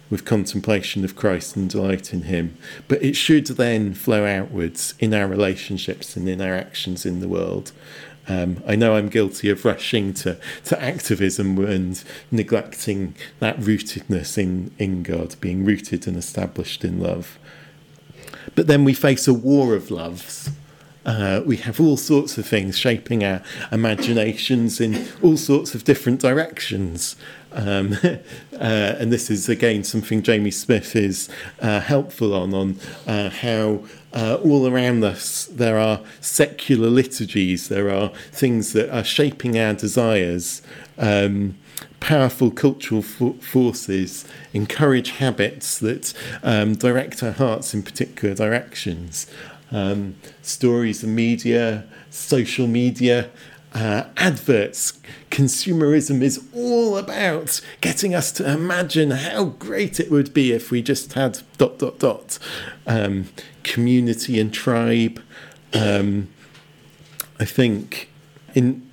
[0.09, 2.57] with contemplation of Christ and delight in Him.
[2.87, 7.27] But it should then flow outwards in our relationships and in our actions in the
[7.27, 7.71] world.
[8.29, 14.71] Um, I know I'm guilty of rushing to, to activism and neglecting that rootedness in,
[14.77, 17.39] in God, being rooted and established in love.
[18.53, 20.49] But then we face a war of loves.
[21.05, 23.41] Uh, we have all sorts of things shaping our
[23.71, 27.15] imaginations in all sorts of different directions.
[27.57, 28.17] Um, uh,
[28.53, 31.27] and this is again something Jamie Smith is
[31.59, 33.83] uh, helpful on, on uh, how
[34.13, 39.73] uh, all around us there are secular liturgies, there are things that are shaping our
[39.73, 40.61] desires.
[40.97, 41.57] Um,
[41.99, 49.27] powerful cultural forces encourage habits that um, direct our hearts in particular directions.
[49.71, 53.29] Um, stories and media, social media,
[53.73, 54.99] uh, adverts.
[55.29, 60.81] Consumerism is all about getting us to imagine how great it would be if we
[60.81, 62.39] just had dot dot dot.
[62.85, 63.29] Um,
[63.63, 65.21] community and tribe.
[65.73, 66.29] Um,
[67.39, 68.09] I think
[68.55, 68.89] in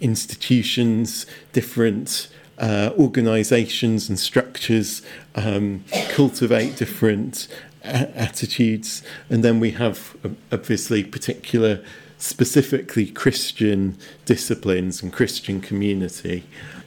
[0.00, 5.02] institutions, different uh, organizations and structures
[5.34, 7.48] um, cultivate different
[7.84, 9.02] a- attitudes.
[9.30, 10.16] And then we have
[10.50, 11.82] obviously particular,
[12.18, 16.44] specifically Christian disciplines and Christian community.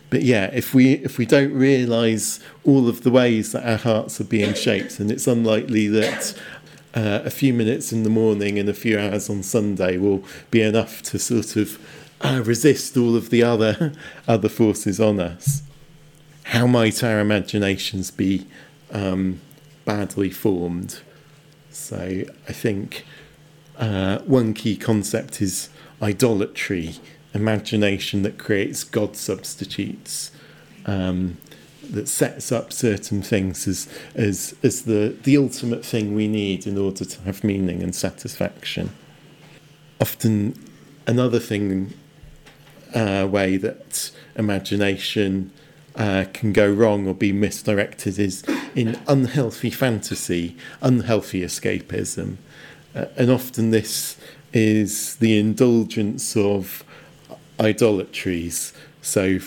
[0.09, 4.19] But yeah, if we if we don't realise all of the ways that our hearts
[4.19, 6.33] are being shaped, then it's unlikely that
[6.95, 10.61] uh, a few minutes in the morning and a few hours on Sunday will be
[10.61, 11.79] enough to sort of
[12.21, 13.93] uh, resist all of the other
[14.27, 15.61] other forces on us.
[16.45, 18.47] How might our imaginations be
[18.91, 19.39] um,
[19.85, 21.01] badly formed?
[21.69, 23.05] So I think
[23.79, 25.69] uh, one key concept is
[26.01, 26.95] idolatry,
[27.33, 30.31] imagination that creates God substitutes.
[30.85, 31.37] Um,
[31.89, 36.77] that sets up certain things as as as the the ultimate thing we need in
[36.77, 38.91] order to have meaning and satisfaction.
[39.99, 40.55] Often,
[41.07, 41.93] another thing
[42.93, 45.51] uh, way that imagination
[45.95, 48.43] uh, can go wrong or be misdirected is
[48.75, 52.37] in unhealthy fantasy, unhealthy escapism,
[52.93, 54.17] and often this
[54.53, 56.83] is the indulgence of
[57.59, 58.73] idolatries.
[59.01, 59.39] So,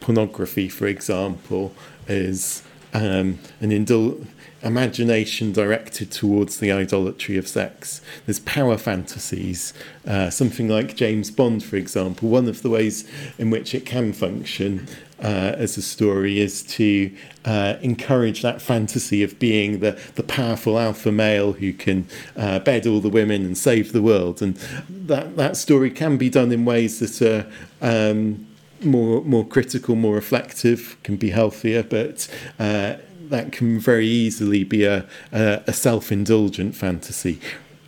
[0.00, 1.74] pornography, for example,
[2.08, 2.62] is
[2.94, 4.26] um, an indul-
[4.62, 8.00] imagination directed towards the idolatry of sex.
[8.26, 9.72] There's power fantasies,
[10.06, 12.28] uh, something like James Bond, for example.
[12.28, 13.08] One of the ways
[13.38, 14.86] in which it can function
[15.22, 17.14] uh, as a story is to
[17.44, 22.06] uh, encourage that fantasy of being the, the powerful alpha male who can
[22.36, 24.40] uh, bed all the women and save the world.
[24.40, 24.56] And
[24.88, 27.46] that, that story can be done in ways that are.
[27.82, 28.46] Um,
[28.82, 32.26] more more critical, more reflective, can be healthier, but
[32.58, 32.94] uh,
[33.28, 37.38] that can very easily be a, a, a self indulgent fantasy,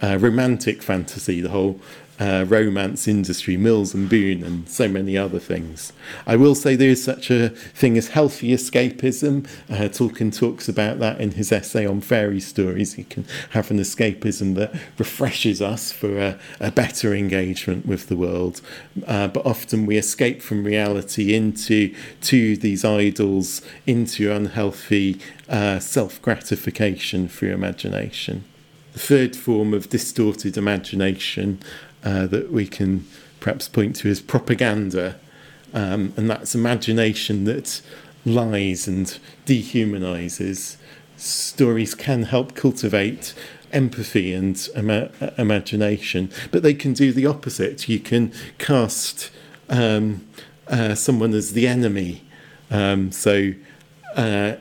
[0.03, 1.81] romantic fantasy, the whole
[2.21, 5.93] uh, romance industry, Mills and Boon, and so many other things.
[6.27, 9.49] I will say there is such a thing as healthy escapism.
[9.69, 12.97] Uh, Tolkien talks about that in his essay on fairy stories.
[12.97, 18.17] You can have an escapism that refreshes us for a, a better engagement with the
[18.17, 18.61] world,
[19.07, 26.21] uh, but often we escape from reality into to these idols, into unhealthy uh, self
[26.23, 28.45] gratification through imagination.
[28.93, 31.61] The third form of distorted imagination
[32.05, 33.07] uh, that we can
[33.41, 35.19] perhaps point to as propaganda,
[35.75, 37.81] um, and that's imagination that
[38.25, 40.77] lies and dehumanizes.
[41.17, 43.35] Stories can help cultivate
[43.73, 47.89] empathy and ima- imagination, but they can do the opposite.
[47.89, 49.31] You can cast
[49.69, 50.27] um,
[50.69, 52.23] uh, someone as the enemy.
[52.71, 53.53] Um, so,
[54.17, 54.55] uh,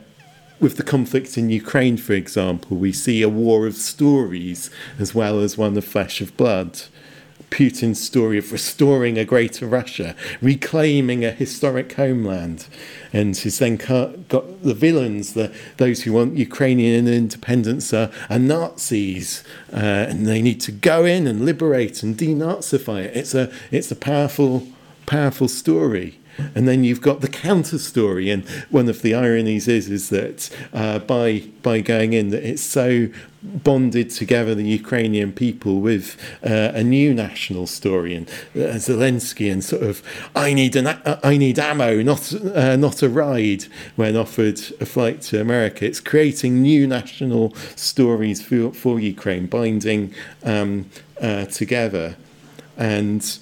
[0.60, 4.70] with the conflict in Ukraine, for example, we see a war of stories
[5.00, 6.82] as well as one of flesh of blood.
[7.52, 12.66] Putin's story of restoring a greater Russia, reclaiming a historic homeland.
[13.14, 19.43] And he's then got the villains, the, those who want Ukrainian independence, are, are Nazis,
[19.72, 19.76] uh,
[20.10, 23.18] and they need to go in and liberate and denazify it.
[23.18, 24.68] It's a, it's a powerful,
[25.06, 26.18] powerful story.
[26.56, 30.50] And then you've got the counter story, and one of the ironies is is that
[30.74, 33.10] uh, by by going in, that it's so
[33.44, 39.64] bonded together the Ukrainian people with uh, a new national story, and uh, Zelensky and
[39.64, 40.02] sort of
[40.36, 40.88] I need an
[41.24, 43.66] I need ammo, not uh, not a ride.
[43.96, 50.14] When offered a flight to America, it's creating new national stories for for Ukraine, binding
[50.44, 50.90] um,
[51.22, 52.16] uh, together,
[52.78, 53.40] and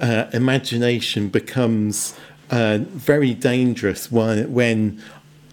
[0.00, 2.14] uh, imagination becomes
[2.50, 5.02] uh, very dangerous when, when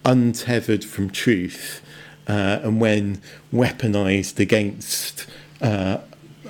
[0.04, 1.82] untethered from truth
[2.28, 3.20] uh, and when
[3.52, 5.26] weaponized against
[5.60, 5.98] uh,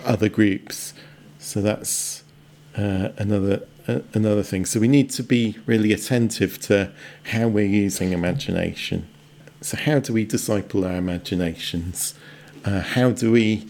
[0.05, 0.95] other groups.
[1.39, 2.23] So that's
[2.77, 4.67] uh, another uh, another thing.
[4.67, 6.91] So we need to be really attentive to
[7.31, 9.07] how we're using imagination.
[9.61, 12.15] So how do we disciple our imaginations?
[12.65, 13.65] How do we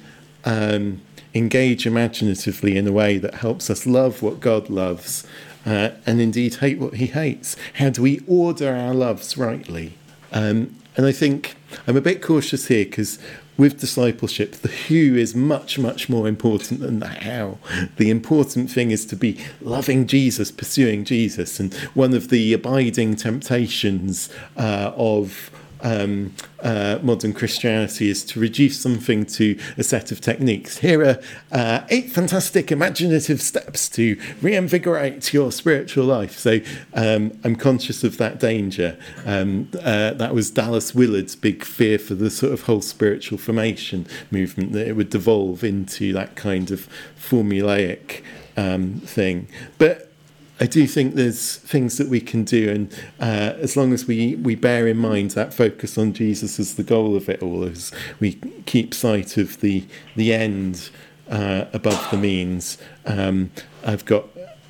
[0.47, 1.03] um,
[1.37, 5.27] engage imaginatively in a way that helps us love what God loves
[5.65, 7.57] uh, and indeed hate what He hates?
[7.75, 9.95] How do we order our loves rightly?
[10.33, 11.55] Um, and I think
[11.87, 13.19] I'm a bit cautious here because
[13.57, 17.59] with discipleship, the who is much, much more important than the how.
[17.97, 21.59] The important thing is to be loving Jesus, pursuing Jesus.
[21.59, 25.51] And one of the abiding temptations uh, of
[25.87, 30.79] um, uh, modern Christianity is to reduce something to a set of techniques.
[30.79, 31.21] Here are
[31.53, 36.39] uh, eight fantastic imaginative steps to reinvigorate your spiritual life.
[36.39, 36.59] So
[36.95, 38.99] um, I'm conscious of that danger.
[39.25, 44.07] Um, uh, that was Dallas Willard's big fear for the sort of whole spiritual formation
[44.31, 48.23] movement, that it would devolve into that kind of formulaic
[48.57, 49.47] um, thing.
[49.79, 50.11] But
[50.59, 54.37] I do think there's things that we can do, and uh, as long as we,
[54.37, 57.93] we bear in mind that focus on Jesus as the goal of it all, as
[58.21, 58.35] we
[58.65, 59.85] keep sight of the
[60.15, 60.91] the end
[61.29, 63.51] uh, above the means, um,
[63.85, 64.25] I've got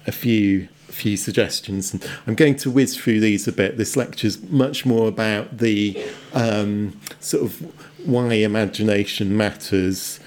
[0.06, 3.76] a few few suggestions, and I'm going to whiz through these a bit.
[3.76, 7.60] This lecture's much more about the um, sort of
[8.04, 10.18] why imagination matters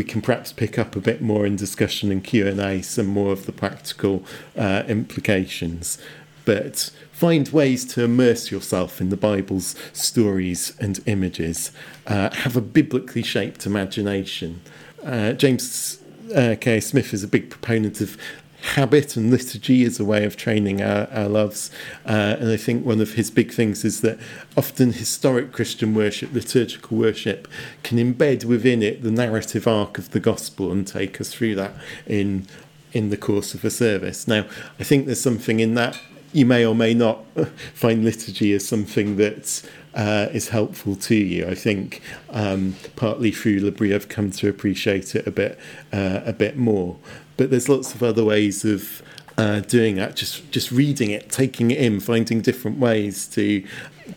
[0.00, 3.44] we can perhaps pick up a bit more in discussion and Q&A some more of
[3.44, 4.24] the practical
[4.56, 5.98] uh, implications.
[6.46, 11.70] But find ways to immerse yourself in the Bible's stories and images.
[12.06, 14.62] Uh, have a biblically shaped imagination.
[15.04, 16.00] Uh, James
[16.34, 16.80] uh, K.
[16.80, 18.16] Smith is a big proponent of
[18.62, 21.70] habit and liturgy is a way of training our, our loves.
[22.06, 24.18] Uh, and I think one of his big things is that
[24.56, 27.48] often historic Christian worship, liturgical worship,
[27.82, 31.74] can embed within it the narrative arc of the gospel and take us through that
[32.06, 32.46] in
[32.92, 34.26] in the course of a service.
[34.26, 34.46] Now,
[34.80, 35.96] I think there's something in that.
[36.32, 37.24] You may or may not
[37.74, 39.62] find liturgy as something that
[39.94, 41.46] uh, is helpful to you.
[41.46, 45.58] I think um, partly through L'Abri, I've come to appreciate it a bit,
[45.92, 46.96] uh, a bit more.
[47.36, 49.02] But there's lots of other ways of
[49.38, 50.16] uh, doing that.
[50.16, 53.64] Just just reading it, taking it in, finding different ways to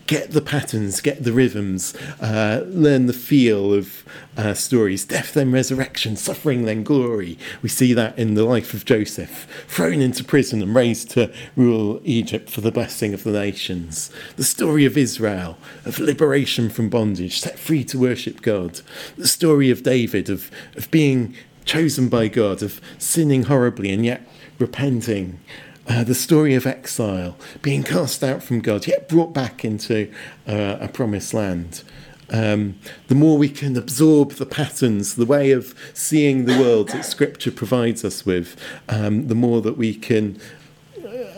[0.06, 4.04] get the patterns, get the rhythms, uh, learn the feel of
[4.36, 5.04] uh, stories.
[5.04, 7.38] Death, then resurrection, suffering, then glory.
[7.62, 12.00] We see that in the life of Joseph, thrown into prison and raised to rule
[12.04, 14.10] Egypt for the blessing of the nations.
[14.36, 18.80] The story of Israel, of liberation from bondage, set free to worship God.
[19.16, 21.34] The story of David, of, of being
[21.64, 24.28] chosen by God, of sinning horribly and yet
[24.58, 25.40] repenting.
[25.86, 30.10] Uh, the story of exile, being cast out from God, yet brought back into
[30.48, 31.82] uh, a promised land.
[32.30, 32.76] Um,
[33.08, 37.50] the more we can absorb the patterns, the way of seeing the world that Scripture
[37.50, 38.56] provides us with,
[38.88, 40.40] um, the more that we can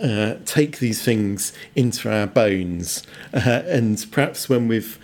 [0.03, 3.03] uh, take these things into our bones.
[3.34, 4.99] Uh, and perhaps when we've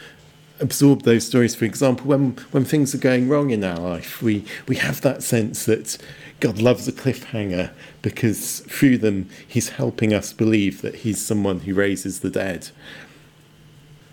[0.61, 1.55] absorb those stories.
[1.55, 5.23] For example, when when things are going wrong in our life, we we have that
[5.23, 5.99] sense that
[6.41, 7.71] God loves a cliffhanger
[8.03, 12.69] because through them He's helping us believe that He's someone who raises the dead.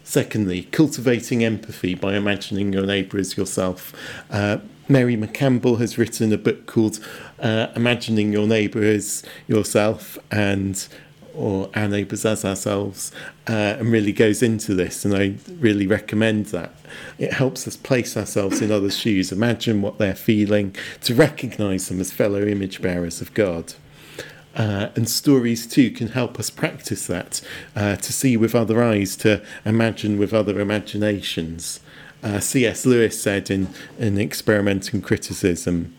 [0.04, 3.94] Secondly, cultivating empathy by imagining your neighbour as yourself.
[4.32, 7.00] Uh, Mary McCampbell has written a book called
[7.40, 10.88] uh, Imagining Your Neighbour as Yourself, and
[11.36, 13.12] or our neighbours as ourselves,
[13.48, 15.06] uh, and really goes into this.
[15.06, 16.74] And I really recommend that.
[17.18, 22.00] It helps us place ourselves in others' shoes, imagine what they're feeling, to recognise them
[22.00, 23.74] as fellow image bearers of God.
[24.56, 27.42] Uh, and stories too can help us practice that,
[27.76, 31.80] uh, to see with other eyes, to imagine with other imaginations.
[32.22, 32.86] Uh, C.S.
[32.86, 35.96] Lewis said in, in Experimental Criticism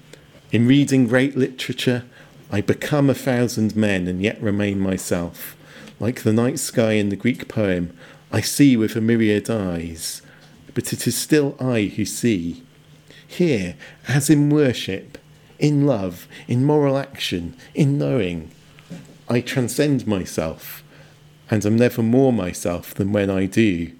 [0.53, 2.05] In reading great literature,
[2.53, 5.57] I become a thousand men and yet remain myself.
[6.01, 7.97] Like the night sky in the Greek poem,
[8.33, 10.23] I see with a myriad eyes,
[10.75, 12.63] but it is still I who see.
[13.27, 13.77] Here,
[14.09, 15.19] as in worship,
[15.59, 18.51] in love, in moral action, in knowing,
[19.29, 20.83] I transcend myself
[21.51, 23.93] and am never more myself than when I do.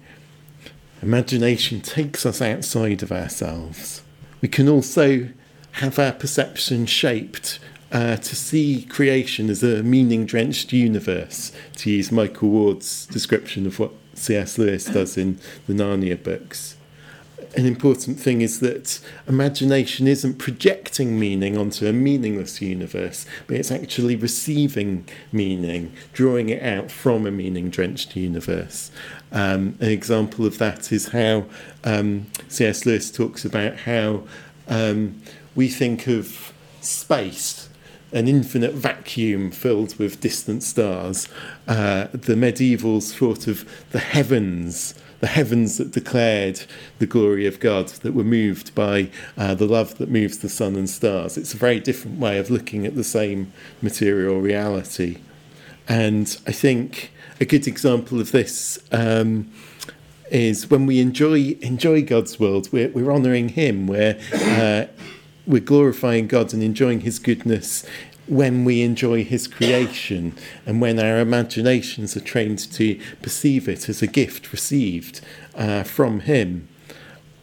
[1.01, 4.01] Imagination takes us outside of ourselves.
[4.41, 5.29] We can also
[5.73, 7.59] have our perception shaped
[7.91, 13.79] uh, to see creation as a meaning drenched universe, to use Michael Ward's description of
[13.79, 14.57] what C.S.
[14.57, 16.77] Lewis does in the Narnia books.
[17.57, 23.71] An important thing is that imagination isn't projecting meaning onto a meaningless universe, but it's
[23.71, 28.89] actually receiving meaning, drawing it out from a meaning drenched universe.
[29.33, 31.45] Um, an example of that is how
[31.83, 32.85] um, C.S.
[32.85, 34.23] Lewis talks about how
[34.69, 35.21] um,
[35.53, 37.60] we think of space
[38.13, 41.27] an infinite vacuum filled with distant stars.
[41.67, 46.63] Uh, the medievals thought of the heavens, the heavens that declared
[46.99, 50.75] the glory of God, that were moved by uh, the love that moves the sun
[50.75, 51.37] and stars.
[51.37, 55.17] It's a very different way of looking at the same material reality.
[55.87, 59.51] And I think a good example of this um,
[60.29, 64.85] is when we enjoy enjoy God's world, we're, we're honouring Him, we're, uh,
[65.51, 67.85] we're glorifying God and enjoying His goodness
[68.27, 70.33] when we enjoy His creation
[70.65, 75.21] and when our imaginations are trained to perceive it as a gift received
[75.55, 76.67] uh, from Him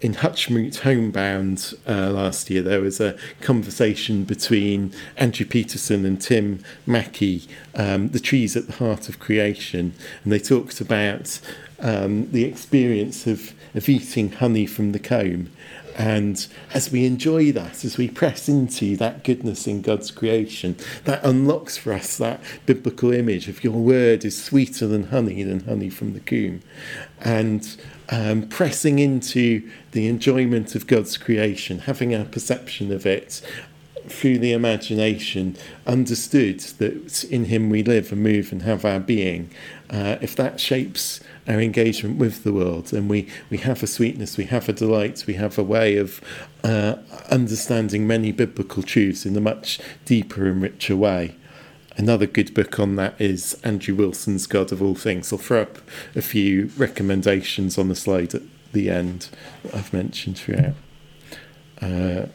[0.01, 6.63] in Hutchmoot Homebound uh, last year, there was a conversation between Andrew Peterson and Tim
[6.87, 9.93] Mackie, um, the trees at the heart of creation,
[10.23, 11.41] and they talked about
[11.81, 15.51] um, the experience of, of eating honey from the comb.
[15.99, 21.25] And as we enjoy that, as we press into that goodness in God's creation, that
[21.25, 25.91] unlocks for us that biblical image of your word is sweeter than honey, than honey
[25.91, 26.63] from the comb.
[27.21, 27.77] And
[28.11, 33.43] um, pressing into the enjoyment of God's creation, having our perception of it
[34.11, 35.57] through the imagination,
[35.87, 39.51] understood that in Him we live and move and have our being.
[39.91, 44.37] Uh, if that shapes our engagement with the world, and we, we have a sweetness,
[44.37, 46.21] we have a delight, we have a way of
[46.63, 46.97] uh,
[47.31, 51.35] understanding many biblical truths in a much deeper and richer way.
[51.97, 55.33] Another good book on that is Andrew Wilson's God of All Things.
[55.33, 55.79] I'll throw up
[56.15, 58.43] a few recommendations on the slide at
[58.73, 59.29] the end
[59.65, 60.75] that I've mentioned throughout.
[61.83, 62.27] Uh,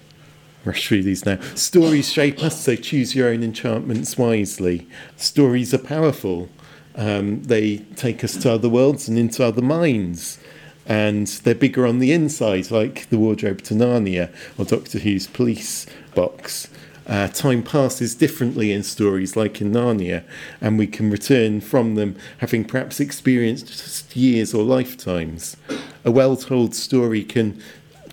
[0.66, 1.39] rush through these now.
[1.55, 4.88] Stories shape us, so choose your own enchantments wisely.
[5.18, 6.49] Stories are powerful.
[6.95, 10.39] Um, they take us to other worlds and into other minds.
[10.86, 15.86] And they're bigger on the inside, like the wardrobe to Narnia or Doctor Who's police
[16.14, 16.70] box.
[17.05, 20.24] Uh, time passes differently in stories like in Narnia,
[20.61, 25.57] and we can return from them having perhaps experienced years or lifetimes.
[26.05, 27.61] A well told story can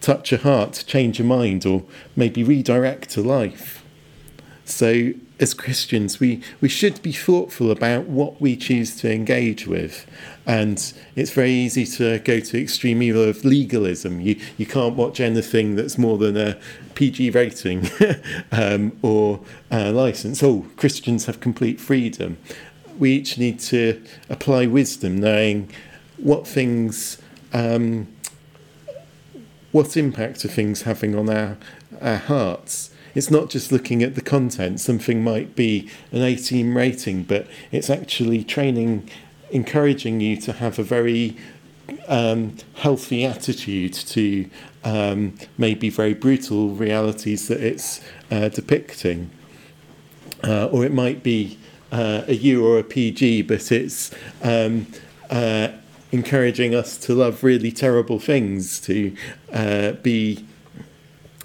[0.00, 1.84] touch a heart, change a mind, or
[2.16, 3.84] maybe redirect a life.
[4.64, 10.06] So, as Christians, we, we should be thoughtful about what we choose to engage with.
[10.46, 14.20] And it's very easy to go to extreme evil of legalism.
[14.20, 16.58] You, you can't watch anything that's more than a
[16.94, 17.88] PG rating
[18.52, 19.40] um, or
[19.70, 20.42] a license.
[20.42, 22.36] Oh, Christians have complete freedom.
[22.98, 25.70] We each need to apply wisdom, knowing
[26.18, 27.20] what things,
[27.54, 28.08] um,
[29.72, 31.56] what impact are things having on our,
[32.00, 34.80] our hearts it's not just looking at the content.
[34.80, 39.08] Something might be an 18 rating, but it's actually training,
[39.50, 41.36] encouraging you to have a very
[42.06, 44.48] um, healthy attitude to
[44.84, 48.00] um, maybe very brutal realities that it's
[48.30, 49.30] uh, depicting.
[50.42, 51.58] Uh, or it might be
[51.92, 54.12] uh, a U or a PG, but it's
[54.42, 54.86] um,
[55.28, 55.68] uh,
[56.12, 59.14] encouraging us to love really terrible things, to
[59.52, 60.44] uh, be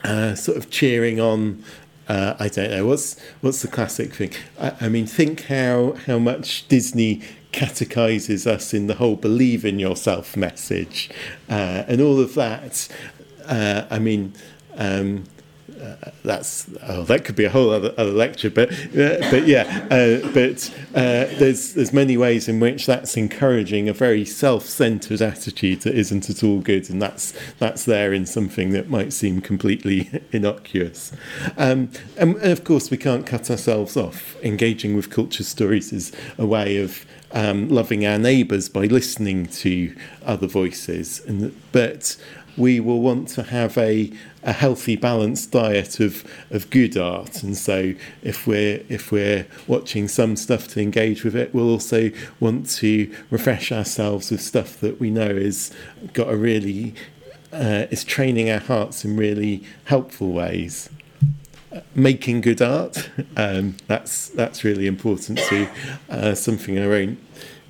[0.03, 1.63] uh, sort of cheering on.
[2.07, 4.31] Uh, I don't know what's what's the classic thing.
[4.59, 9.79] I, I, mean, think how how much Disney catechizes us in the whole "believe in
[9.79, 11.09] yourself" message,
[11.49, 12.87] uh, and all of that.
[13.45, 14.33] Uh, I mean.
[14.77, 15.23] Um,
[15.85, 19.87] uh, that's oh, that could be a whole other, other lecture, but uh, but yeah,
[19.91, 25.81] uh, but uh, there's there's many ways in which that's encouraging a very self-centered attitude
[25.81, 30.09] that isn't at all good, and that's that's there in something that might seem completely
[30.31, 31.11] innocuous.
[31.57, 34.35] Um, and, and of course, we can't cut ourselves off.
[34.43, 39.95] Engaging with culture stories is a way of um, loving our neighbours by listening to
[40.25, 42.17] other voices, and but
[42.57, 44.11] we will want to have a,
[44.43, 47.43] a healthy, balanced diet of, of good art.
[47.43, 47.93] And so,
[48.23, 53.13] if we're if we're watching some stuff to engage with it, we'll also want to
[53.29, 55.71] refresh ourselves with stuff that we know is
[56.13, 56.93] got a really
[57.51, 60.89] uh, is training our hearts in really helpful ways.
[61.93, 65.67] Making good art, um, that's that's really important too.
[66.09, 67.19] Uh, something I won't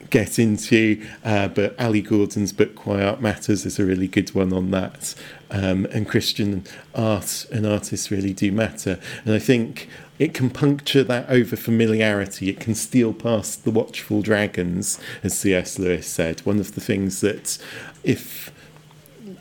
[0.09, 4.71] get into, uh, but Ali Gordon's book Art Matters is a really good one on
[4.71, 5.15] that.
[5.51, 8.99] Um, and Christian art and artists really do matter.
[9.23, 9.87] And I think
[10.17, 12.49] it can puncture that over familiarity.
[12.49, 15.77] It can steal past the watchful dragons, as C.S.
[15.77, 16.41] Lewis said.
[16.41, 17.57] One of the things that,
[18.03, 18.51] if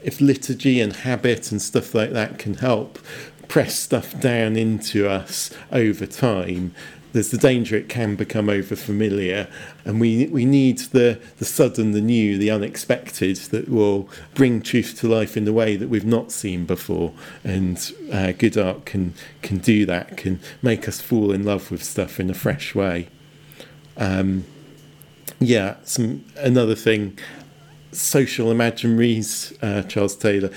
[0.02, 2.98] if liturgy and habit and stuff like that can help
[3.48, 6.74] press stuff down into us over time,
[7.14, 9.48] there's the danger it can become over familiar,
[9.84, 14.98] and we we need the the sudden, the new, the unexpected that will bring truth
[14.98, 17.12] to life in the way that we've not seen before.
[17.44, 17.78] And
[18.12, 22.18] uh, good art can can do that, can make us fall in love with stuff
[22.18, 23.08] in a fresh way.
[23.96, 24.44] Um,
[25.38, 27.16] yeah, some another thing,
[27.92, 29.56] social imaginaries.
[29.62, 30.50] Uh, Charles Taylor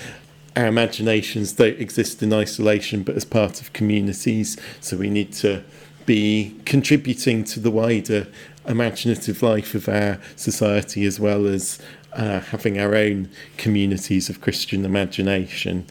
[0.56, 4.56] our imaginations don't exist in isolation but as part of communities.
[4.80, 5.62] So we need to
[6.08, 8.26] be contributing to the wider
[8.66, 11.78] imaginative life of our society as well as
[12.14, 13.28] uh, having our own
[13.58, 15.86] communities of Christian imagination.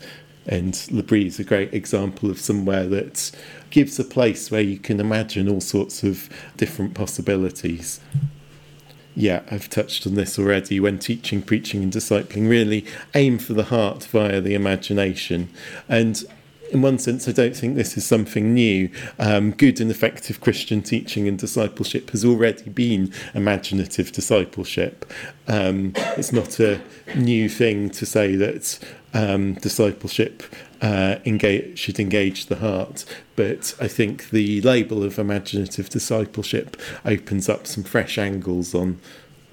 [0.48, 3.32] And L'Abri is a great example of somewhere that
[3.70, 8.00] gives a place where you can imagine all sorts of different possibilities
[9.18, 10.80] yeah, I've touched on this already.
[10.80, 15.50] When teaching, preaching, and discipling, really aim for the heart via the imagination.
[15.90, 16.24] And
[16.72, 18.90] in one sense, I don't think this is something new.
[19.20, 25.06] Um, good and effective Christian teaching and discipleship has already been imaginative discipleship.
[25.48, 26.82] Um, it's not a
[27.16, 28.80] new thing to say that
[29.14, 30.44] um, discipleship
[30.82, 33.06] uh, engage, should engage the heart.
[33.36, 39.00] But I think the label of imaginative discipleship opens up some fresh angles on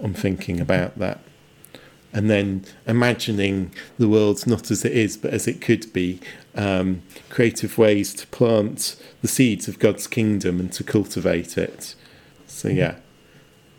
[0.03, 1.21] on thinking about that.
[2.13, 6.21] And then imagining the world not as it is, but as it could be,
[6.57, 11.95] um, creative ways to plant the seeds of God's kingdom and to cultivate it.
[12.47, 12.97] So, yeah,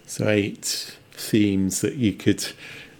[0.05, 2.45] so eight themes that you could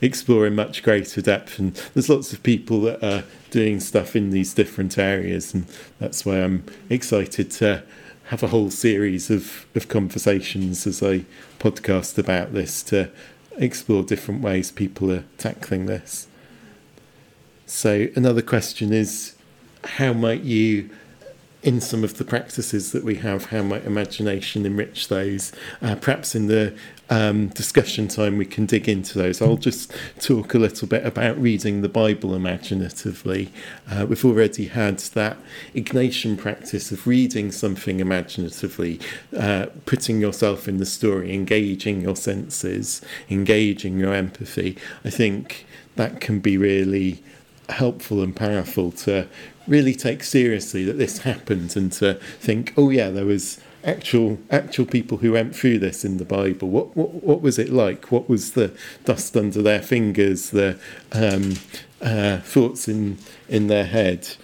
[0.02, 1.60] explore in much greater depth.
[1.60, 5.66] And there's lots of people that are doing stuff in these different areas, and
[6.00, 7.84] that's why I'm excited to
[8.26, 11.26] have a whole series of, of conversations as I
[11.60, 13.12] podcast about this to
[13.58, 16.28] explore different ways people are tackling this.
[17.68, 19.35] So, another question is
[19.86, 20.90] how might you
[21.66, 25.52] in some of the practices that we have, how might imagination enrich those?
[25.82, 26.72] Uh, perhaps in the
[27.10, 29.42] um, discussion time we can dig into those.
[29.42, 33.52] I'll just talk a little bit about reading the Bible imaginatively.
[33.90, 35.38] Uh, we've already had that
[35.74, 39.00] Ignatian practice of reading something imaginatively,
[39.36, 44.78] uh, putting yourself in the story, engaging your senses, engaging your empathy.
[45.04, 45.66] I think
[45.96, 47.24] that can be really
[47.70, 49.28] helpful and powerful to
[49.68, 54.86] really take seriously that this happened and to think, oh yeah, there was actual actual
[54.86, 56.70] people who went through this in the Bible.
[56.70, 58.12] What what, what was it like?
[58.12, 60.50] What was the dust under their fingers?
[60.50, 60.80] The
[61.12, 61.56] um,
[62.02, 64.36] uh, thoughts in in their head.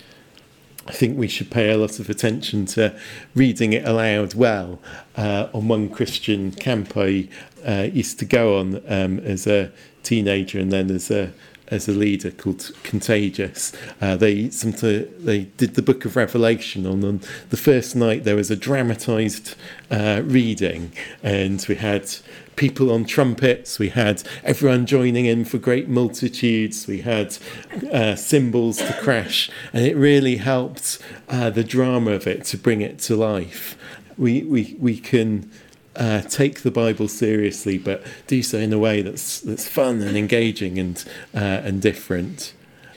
[0.87, 2.99] I think we should pay a lot of attention to
[3.35, 4.79] reading it aloud well.
[5.15, 7.29] Uh, on one Christian camp I
[7.65, 11.31] uh, used to go on um, as a teenager and then as a
[11.71, 13.71] as a leader called Contagious.
[14.01, 18.25] Uh, they they did the Book of Revelation on, on the first night.
[18.25, 19.55] There was a dramatised
[19.89, 20.91] uh, reading,
[21.23, 22.13] and we had
[22.57, 23.79] people on trumpets.
[23.79, 26.85] We had everyone joining in for great multitudes.
[26.85, 27.37] We had
[27.91, 30.99] uh, cymbals to crash, and it really helped
[31.29, 33.77] uh, the drama of it to bring it to life.
[34.17, 35.49] We we we can
[35.95, 40.17] uh, take the Bible seriously, but do so in a way that's that's fun and
[40.17, 41.03] engaging and
[41.35, 42.53] uh, and different.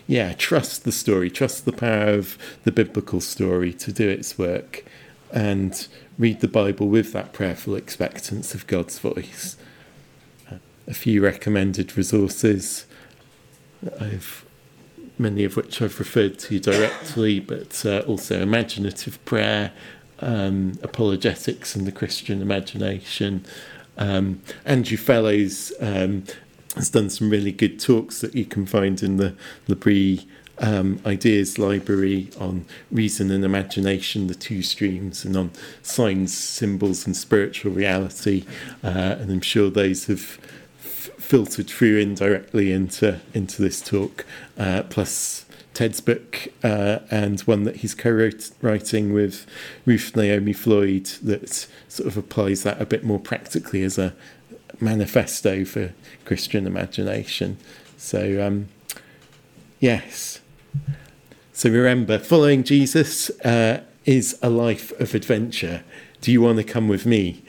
[0.07, 4.85] Yeah, trust the story, trust the power of the biblical story to do its work,
[5.33, 5.87] and
[6.19, 9.57] read the Bible with that prayerful expectance of God's voice.
[10.87, 12.87] a few recommended resources.
[14.01, 14.45] I've
[15.19, 19.73] many of which I've referred to directly, but uh, also imaginative prayer
[20.25, 23.45] um, apologetics and the Christian imagination.
[23.99, 26.25] Um, Andrew Fellows um,
[26.75, 29.37] has done some really good talks that you can find in the
[29.69, 30.27] L'Abri
[30.59, 35.51] um, Ideas Library on reason and imagination, the two streams, and on
[35.83, 38.45] signs, symbols, and spiritual reality.
[38.83, 40.39] Uh, and I'm sure those have
[40.79, 44.25] f- filtered through indirectly into into this talk.
[44.57, 45.44] Uh, plus
[45.75, 49.45] Ted's book uh, and one that he's co-writing with
[49.85, 54.15] Ruth Naomi Floyd that sort of applies that a bit more practically as a
[54.81, 55.93] manifesto for
[56.25, 57.59] Christian imagination.
[57.97, 58.69] So, um,
[59.81, 60.41] yes.
[61.53, 65.83] So remember, following Jesus uh, is a life of adventure.
[66.21, 67.43] Do you want to come with me?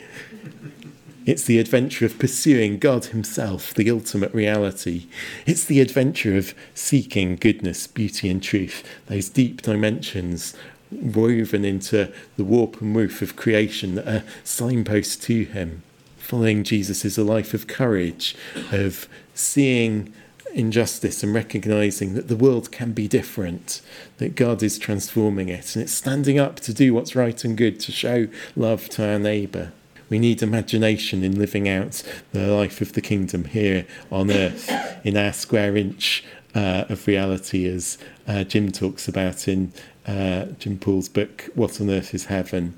[1.25, 5.07] It's the adventure of pursuing God Himself, the ultimate reality.
[5.47, 10.55] It's the adventure of seeking goodness, beauty, and truth, those deep dimensions
[10.91, 15.81] woven into the warp and woof of creation that are signposts to Him.
[16.17, 18.35] Following Jesus is a life of courage,
[18.71, 20.13] of seeing
[20.53, 23.81] injustice and recognizing that the world can be different,
[24.17, 27.79] that God is transforming it, and it's standing up to do what's right and good,
[27.81, 29.71] to show love to our neighbour.
[30.09, 34.71] We need imagination in living out the life of the kingdom here on earth,
[35.03, 37.97] in our square inch uh, of reality, as
[38.27, 39.73] uh, Jim talks about in
[40.07, 42.77] uh, Jim Paul's book, What on Earth is Heaven?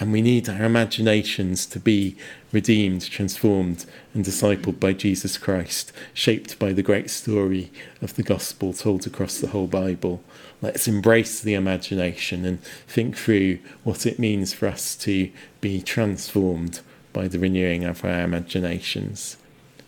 [0.00, 2.16] And we need our imaginations to be
[2.52, 8.72] redeemed, transformed, and discipled by Jesus Christ, shaped by the great story of the gospel
[8.72, 10.22] told across the whole Bible.
[10.60, 15.30] Let's embrace the imagination and think through what it means for us to
[15.60, 16.80] be transformed
[17.12, 19.36] by the renewing of our imaginations.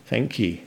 [0.06, 0.60] Thank you.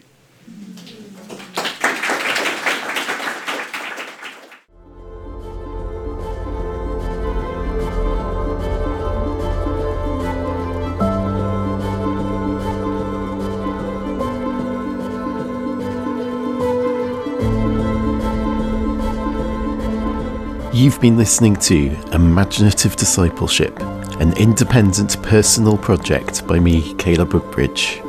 [21.03, 23.77] Been listening to Imaginative Discipleship,
[24.21, 28.01] an independent personal project by me, Caleb Woodbridge.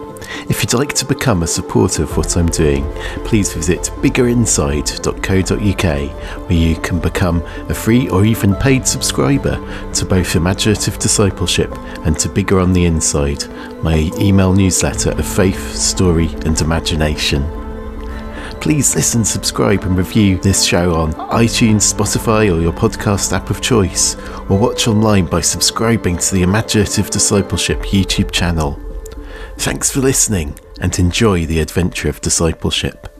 [0.48, 2.88] If you'd like to become a supporter of what I'm doing,
[3.24, 9.56] please visit biggerinside.co.uk where you can become a free or even paid subscriber
[9.94, 11.76] to both Imaginative Discipleship
[12.06, 13.44] and to Bigger on the Inside,
[13.82, 17.63] my email newsletter of faith, story, and imagination
[18.60, 23.60] please listen, subscribe, and review this show on iTunes, Spotify, or your podcast app of
[23.60, 24.16] choice,
[24.48, 28.80] or watch online by subscribing to the Imaginative Discipleship YouTube channel.
[29.58, 33.13] Thanks for listening and enjoy the adventure of discipleship.